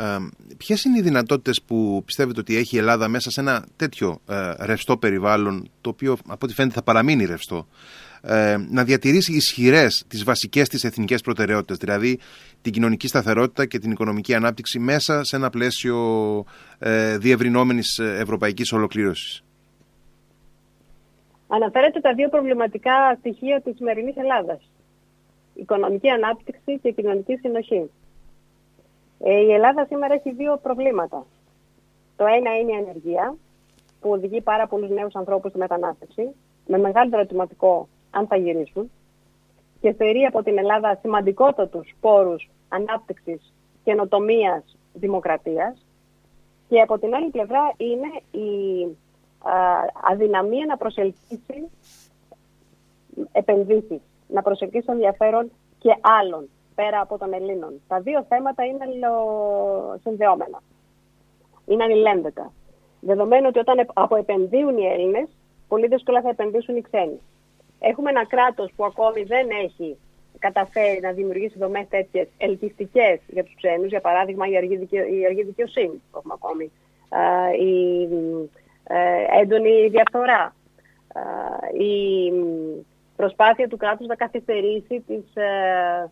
[0.00, 4.20] Ε, Ποιες είναι οι δυνατότητες που πιστεύετε ότι έχει η Ελλάδα μέσα σε ένα τέτοιο
[4.28, 7.66] ε, ρευστό περιβάλλον, το οποίο από ό,τι φαίνεται θα παραμείνει ρευστό,
[8.22, 12.18] ε, να διατηρήσει ισχυρές τις βασικές της εθνικές προτεραιότητες, δηλαδή
[12.62, 15.98] την κοινωνική σταθερότητα και την οικονομική ανάπτυξη μέσα σε ένα πλαίσιο
[16.78, 19.44] ε, διευρυνόμενης ευρωπαϊκής ολοκλήρωσης;
[21.48, 24.70] Αναφέρετε τα δύο προβληματικά στοιχεία της σημερινής Ελλάδας.
[25.54, 27.90] Οικονομική ανάπτυξη και κοινωνική συνοχή.
[29.22, 31.26] Ε, η Ελλάδα σήμερα έχει δύο προβλήματα.
[32.16, 33.36] Το ένα είναι η ανεργία,
[34.00, 36.34] που οδηγεί πάρα πολλούς νέους ανθρώπους στη μετανάστευση,
[36.66, 38.90] με μεγάλο ερωτηματικό αν θα γυρίσουν,
[39.80, 43.52] και θεωρεί από την Ελλάδα σημαντικότατους πόρους ανάπτυξης,
[43.84, 45.86] καινοτομίας, δημοκρατίας.
[46.68, 48.86] Και από την άλλη πλευρά είναι η
[50.10, 51.68] αδυναμία να προσελκύσει
[53.32, 56.48] επενδύσεις, να προσελκύσει ενδιαφέρον και άλλων
[56.80, 57.72] πέρα από των Ελλήνων.
[57.88, 58.84] Τα δύο θέματα είναι
[60.02, 60.62] συνδεόμενα.
[61.66, 62.52] Είναι ανηλένδετα.
[63.00, 65.28] Δεδομένου ότι όταν αποεπενδύουν οι Έλληνες,
[65.68, 67.20] πολύ δύσκολα θα επενδύσουν οι ξένοι.
[67.78, 69.98] Έχουμε ένα κράτος που ακόμη δεν έχει
[70.38, 73.88] καταφέρει να δημιουργήσει δομές τέτοιες ελκυστικές για τους ξένους.
[73.88, 76.70] Για παράδειγμα, η αργή, η αργή δικαιοσύνη που έχουμε ακόμη.
[77.58, 78.02] η
[78.84, 80.54] ε, έντονη διαφθορά.
[81.78, 81.94] η
[83.16, 86.10] προσπάθεια του κράτους να καθυστερήσει τις ε, ε,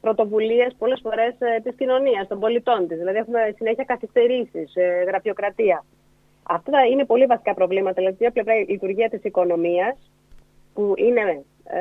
[0.00, 2.98] πρωτοβουλίες πολλές φορές ε, της κοινωνίας, των πολιτών της.
[2.98, 5.84] Δηλαδή, έχουμε συνέχεια καθυστερήσεις, ε, γραφειοκρατία.
[6.42, 7.94] Αυτά είναι πολύ βασικά προβλήματα.
[7.94, 9.96] Δηλαδή, μια πλευρά η λειτουργία της οικονομίας,
[10.74, 11.80] που είναι ε,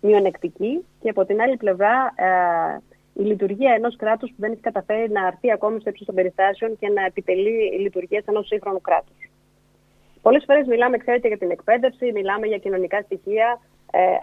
[0.00, 2.80] μειονεκτική, και από την άλλη πλευρά ε,
[3.12, 6.78] η λειτουργία ενός κράτους που δεν έχει καταφέρει να αρθεί ακόμη στο ύψος των περιστάσεων
[6.78, 9.30] και να επιτελεί λειτουργίες ενός σύγχρονου κράτους.
[10.22, 13.60] Πολλές φορές μιλάμε, ξέρετε, για την εκπαίδευση, μιλάμε για κοινωνικά στοιχεία.
[13.90, 14.18] Ε, ε,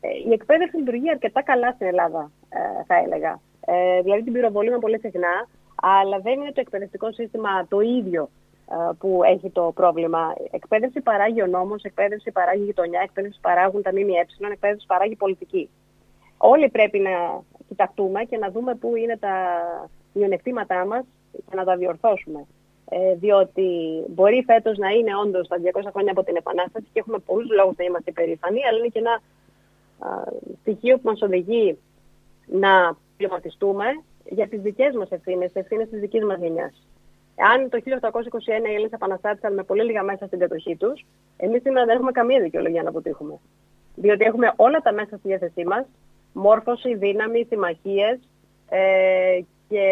[0.00, 3.40] η εκπαίδευση λειτουργεί αρκετά καλά στην Ελλάδα, ε, θα έλεγα.
[3.66, 5.48] Ε, δηλαδή την πυροβολούμε πολύ συχνά,
[5.82, 8.28] αλλά δεν είναι το εκπαιδευτικό σύστημα το ίδιο
[8.98, 10.34] που έχει το πρόβλημα.
[10.50, 15.70] Εκπαίδευση παράγει ο νόμος, εκπαίδευση παράγει γειτονιά, εκπαίδευση παράγουν τα ΜΜΕ, εκπαίδευση παράγει πολιτική.
[16.36, 19.34] Όλοι πρέπει να κοιταχτούμε και να δούμε πού είναι τα
[20.12, 22.46] μειονεκτήματά μας και να τα διορθώσουμε.
[22.90, 23.68] Ε, διότι
[24.08, 27.76] μπορεί φέτος να είναι όντως τα 200 χρόνια από την Επανάσταση και έχουμε πολλούς λόγους
[27.76, 29.20] να είμαστε περήφανοι, αλλά είναι και ένα
[30.60, 31.78] στοιχείο που μας οδηγεί
[32.46, 33.84] να πληρωματιστούμε
[34.24, 36.86] για τις δικές μας ευθύνες, τις ευθύνες της δικής μας γενιάς.
[37.52, 41.84] Αν το 1821 οι Έλληνες επαναστάτησαν με πολύ λίγα μέσα στην κατοχή τους, εμείς σήμερα
[41.84, 43.38] δεν έχουμε καμία δικαιολογία να αποτύχουμε.
[43.94, 45.86] Διότι έχουμε όλα τα μέσα στη διάθεσή μας,
[46.32, 48.18] μόρφωση, δύναμη, συμμαχίες
[48.68, 49.84] ε, και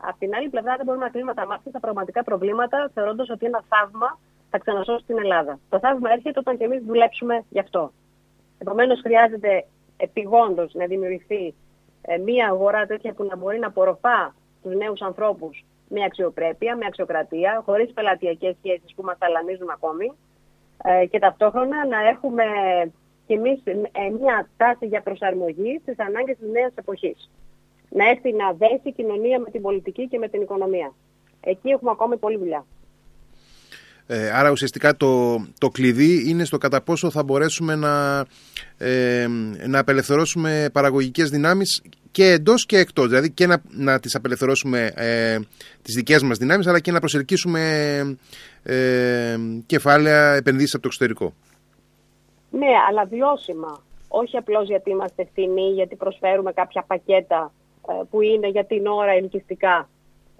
[0.00, 3.46] από την άλλη πλευρά δεν μπορούμε να κλείνουμε τα μάτια στα πραγματικά προβλήματα, θεωρώντας ότι
[3.46, 4.18] ένα θαύμα
[4.50, 5.58] θα ξανασώσει την Ελλάδα.
[5.68, 7.92] Το θαύμα έρχεται όταν και εμείς δουλέψουμε γι' αυτό.
[8.58, 9.64] Επομένως, χρειάζεται
[9.96, 11.54] επιγόντως να δημιουργηθεί
[12.02, 16.84] ε, μία αγορά τέτοια που να μπορεί να απορροφά τους νέους ανθρώπους με αξιοπρέπεια, με
[16.86, 20.12] αξιοκρατία, χωρίς πελατειακές σχέσεις που μας ταλανίζουν ακόμη
[20.84, 22.44] ε, και ταυτόχρονα να έχουμε
[23.26, 27.30] κι εμείς ε, μια τάση για προσαρμογή στις ανάγκες της νέας εποχής
[27.90, 30.92] να έρθει να δέσει η κοινωνία με την πολιτική και με την οικονομία.
[31.40, 32.64] Εκεί έχουμε ακόμη πολλή δουλειά.
[34.06, 38.24] Ε, άρα ουσιαστικά το, το κλειδί είναι στο κατά πόσο θα μπορέσουμε να,
[38.78, 39.26] ε,
[39.66, 43.08] να απελευθερώσουμε παραγωγικές δυνάμεις και εντός και εκτός.
[43.08, 45.38] Δηλαδή και να, να τις απελευθερώσουμε ε,
[45.82, 47.60] τις δικές μας δυνάμεις αλλά και να προσελκύσουμε
[48.62, 49.36] ε,
[49.66, 51.34] κεφάλαια επενδύσεις από το εξωτερικό.
[52.50, 53.82] Ναι, αλλά βιώσιμα.
[54.08, 57.52] Όχι απλώς γιατί είμαστε ευθυνοί, γιατί προσφέρουμε κάποια πακέτα
[57.88, 59.88] ε, που είναι για την ώρα ελκυστικά.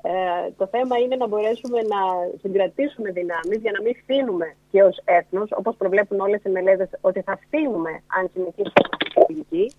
[0.08, 2.00] Ε, το θέμα είναι να μπορέσουμε να
[2.40, 7.20] συγκρατήσουμε δυνάμεις για να μην φύγουμε και ως έθνος, όπως προβλέπουν όλες οι μελέτες, ότι
[7.20, 9.72] θα φύγουμε αν συνεχίσουμε την πολιτική.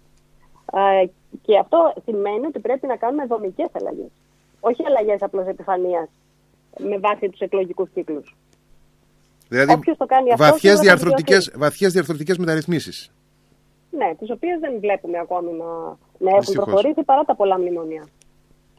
[0.74, 1.06] Ε,
[1.42, 4.12] και αυτό σημαίνει ότι πρέπει να κάνουμε δομικές αλλαγές.
[4.60, 6.08] Όχι αλλαγές απλώς επιφανείας
[6.78, 8.36] με βάση τους εκλογικούς κύκλους.
[9.50, 13.12] Δηλαδή, το κάνει αυτός, βαθιές, διαρθρωτικές, βαθιές διαρθρωτικές μεταρρυθμίσεις.
[13.92, 15.66] Ναι, τις οποίες δεν βλέπουμε ακόμη να,
[16.18, 16.66] να έχουν Δυστυχώς.
[16.66, 18.04] προχωρήσει παρά τα πολλά μνημονία.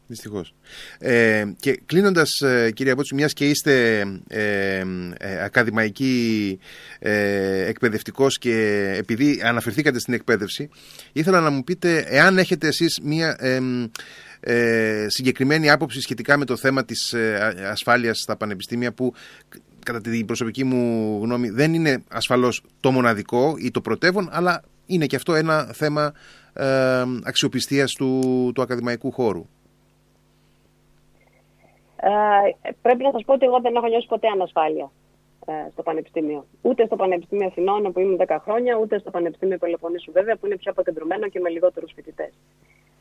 [0.09, 0.53] Δυστυχώς.
[0.99, 4.83] Ε, και κλείνοντας, ε, κυρία Μπότσου, μιας και είστε ε,
[5.17, 6.59] ε, ακαδημαϊκή
[6.99, 10.69] ε, εκπαιδευτικός και επειδή αναφερθήκατε στην εκπαίδευση,
[11.11, 13.59] ήθελα να μου πείτε εάν έχετε εσείς μια ε,
[14.39, 17.15] ε, συγκεκριμένη άποψη σχετικά με το θέμα της
[17.69, 19.13] ασφάλειας στα πανεπιστήμια που
[19.85, 25.05] κατά την προσωπική μου γνώμη δεν είναι ασφαλώς το μοναδικό ή το πρωτεύον αλλά είναι
[25.05, 26.13] και αυτό ένα θέμα
[26.53, 29.47] ε, αξιοπιστίας του, του ακαδημαϊκού χώρου.
[32.01, 34.91] Ε, πρέπει να σας πω ότι εγώ δεν έχω νιώσει ποτέ ανασφάλεια
[35.45, 36.45] ε, στο Πανεπιστήμιο.
[36.61, 40.57] Ούτε στο Πανεπιστήμιο Αθηνών που ήμουν 10 χρόνια, ούτε στο Πανεπιστήμιο Πελοποννήσου βέβαια που είναι
[40.57, 42.33] πιο αποκεντρωμένο και με λιγότερους φοιτητές.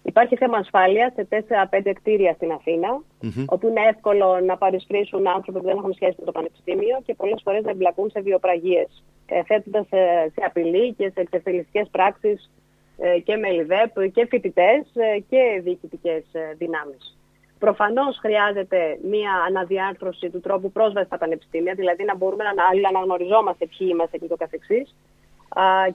[0.03, 1.29] Υπάρχει θέμα ασφάλεια σε
[1.71, 3.45] 4-5 κτίρια στην Αθήνα, mm-hmm.
[3.47, 7.41] όπου είναι εύκολο να παρισφρήσουν άνθρωποι που δεν έχουν σχέση με το Πανεπιστήμιο και πολλές
[7.45, 9.05] φορές να εμπλακούν σε βιοπραγίες,
[9.47, 12.51] θέτοντας σε, σε απειλή και σε εξευθελιστικές πράξεις
[12.99, 17.19] ε, και με ΛΙΔΕΠ και φοιτητές ε, και διοικητικές ε, δυνάμεις.
[17.59, 23.89] Προφανώς χρειάζεται μια αναδιάρθρωση του τρόπου πρόσβασης στα πανεπιστήμια, δηλαδή να μπορούμε να αναγνωριζόμαστε ποιοι
[23.91, 24.95] είμαστε και το καθεξής.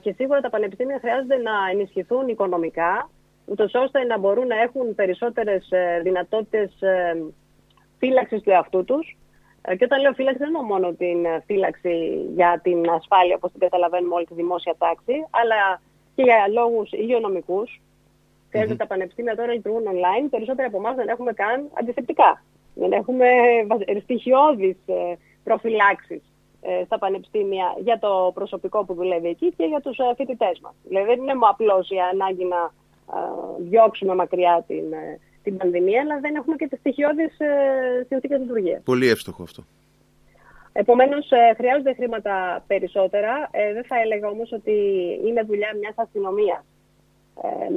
[0.00, 3.10] Και σίγουρα τα πανεπιστήμια χρειάζονται να ενισχυθούν οικονομικά,
[3.46, 5.68] ούτως ώστε να μπορούν να έχουν περισσότερες
[6.02, 6.72] δυνατότητες
[7.98, 9.16] φύλαξης του εαυτού τους.
[9.78, 14.14] Και όταν λέω φύλαξη, δεν εννοώ μόνο την φύλαξη για την ασφάλεια, όπως την καταλαβαίνουμε
[14.14, 15.80] όλη τη δημόσια τάξη, αλλά
[16.14, 17.80] και για λόγους υγειονομικούς.
[18.54, 20.26] Ξέρετε, τα πανεπιστήμια τώρα λειτουργούν online.
[20.30, 22.42] Περισσότεροι από εμάς δεν έχουμε καν αντισηπτικά.
[22.74, 23.26] Δεν έχουμε
[24.02, 26.22] στοιχειώδεις ε, προφυλάξεις
[26.60, 30.74] ε, στα πανεπιστήμια για το προσωπικό που δουλεύει εκεί και για τους ε, φοιτητές μας.
[30.88, 32.72] Δηλαδή δεν είναι απλώς η ανάγκη να
[33.58, 34.84] διώξουμε μακριά την,
[35.42, 37.36] την πανδημία, αλλά δεν έχουμε και τις στοιχειώδεις
[38.08, 38.82] συνθήκες λειτουργίας.
[38.82, 39.62] Πολύ εύστοχο αυτό.
[40.76, 43.48] Επομένως, ε, χρειάζονται χρήματα περισσότερα.
[43.50, 44.72] Ε, δεν θα έλεγα όμως ότι
[45.26, 46.73] είναι δουλειά μιας αστυνομίας ε,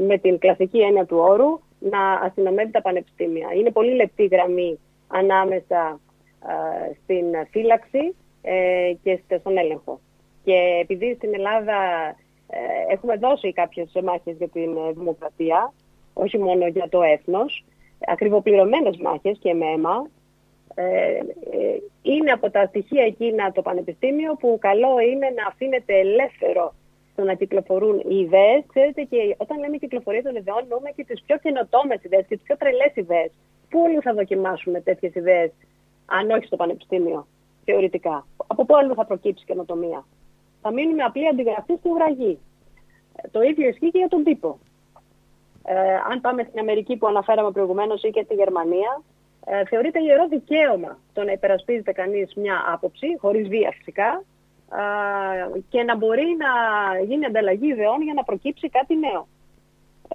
[0.08, 3.48] με την κλασική έννοια του όρου να αστυνομεύει τα πανεπιστήμια.
[3.54, 6.00] Είναι πολύ λεπτή γραμμή ανάμεσα
[7.04, 8.16] στην φύλαξη
[9.04, 10.00] και στον έλεγχο.
[10.44, 11.76] Και επειδή στην Ελλάδα
[12.90, 15.74] έχουμε δώσει κάποιες μάχες για την δημοκρατία,
[16.14, 17.64] όχι μόνο για το έθνος,
[18.08, 20.10] ακριβοπληρωμένες μάχες και με αίμα,
[20.76, 26.74] ε, ε, είναι από τα στοιχεία εκείνα το Πανεπιστήμιο που καλό είναι να αφήνεται ελεύθερο
[27.18, 28.64] στο να κυκλοφορούν οι ιδέες.
[28.68, 32.44] Ξέρετε, και όταν λέμε κυκλοφορία των ιδεών, εννοούμε και τις πιο καινοτόμες ιδέες και τις
[32.44, 33.32] πιο τρελές ιδέες.
[33.70, 35.52] Πού όλοι θα δοκιμάσουμε τέτοιες ιδέες,
[36.06, 37.28] αν όχι στο Πανεπιστήμιο,
[37.66, 40.06] θεωρητικά; Από πού άλλο θα προκύψει καινοτομία;
[40.62, 42.40] Θα μείνουμε απλή αντιγραφή στην ουραγή.
[43.16, 44.60] Ε, το ίδιο ισχύει και για τον τύπο.
[45.66, 49.02] Ε, αν πάμε στην Αμερική που αναφέραμε προηγουμένως ή και στη Γερμανία,
[49.46, 54.37] ε, θεωρείται ιερό δικαίωμα το να υπερασπίζεται κανείς μια άποψη, χωρίς βία φυσικά, ε,
[55.70, 56.52] και να μπορεί να
[57.04, 59.28] γίνει ανταλλαγή ιδεών για να προκύψει κάτι νέο.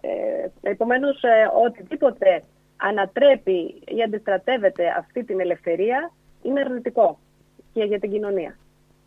[0.00, 2.44] Ε, επομένως, ε, οτιδήποτε
[2.76, 7.18] ανατρέπει ή αντιστρατεύεται αυτή την ελευθερία είναι αρνητικό
[7.72, 8.56] και για την κοινωνία.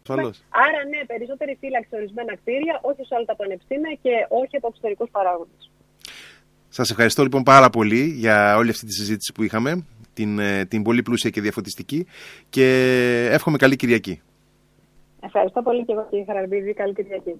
[0.10, 4.68] Άρα, ναι, περισσότερη φύλαξη σε ορισμένα κτίρια, όχι σε όλα τα πανεπιστήμια και όχι από
[4.68, 5.72] εξωτερικούς παράγοντες.
[6.70, 10.84] Σας ευχαριστώ λοιπόν πάρα πολύ για όλη αυτή τη συζήτηση που είχαμε, την, ε, την
[10.84, 12.08] πολύ πλούσια και διαφωτιστική
[12.50, 12.66] και
[13.32, 14.22] εύχομαι καλή Κυριακή.
[15.26, 16.74] Ευχαριστώ πολύ και εγώ κύριε Χαραλμπίδη.
[16.74, 17.34] Καλή Κυριακή.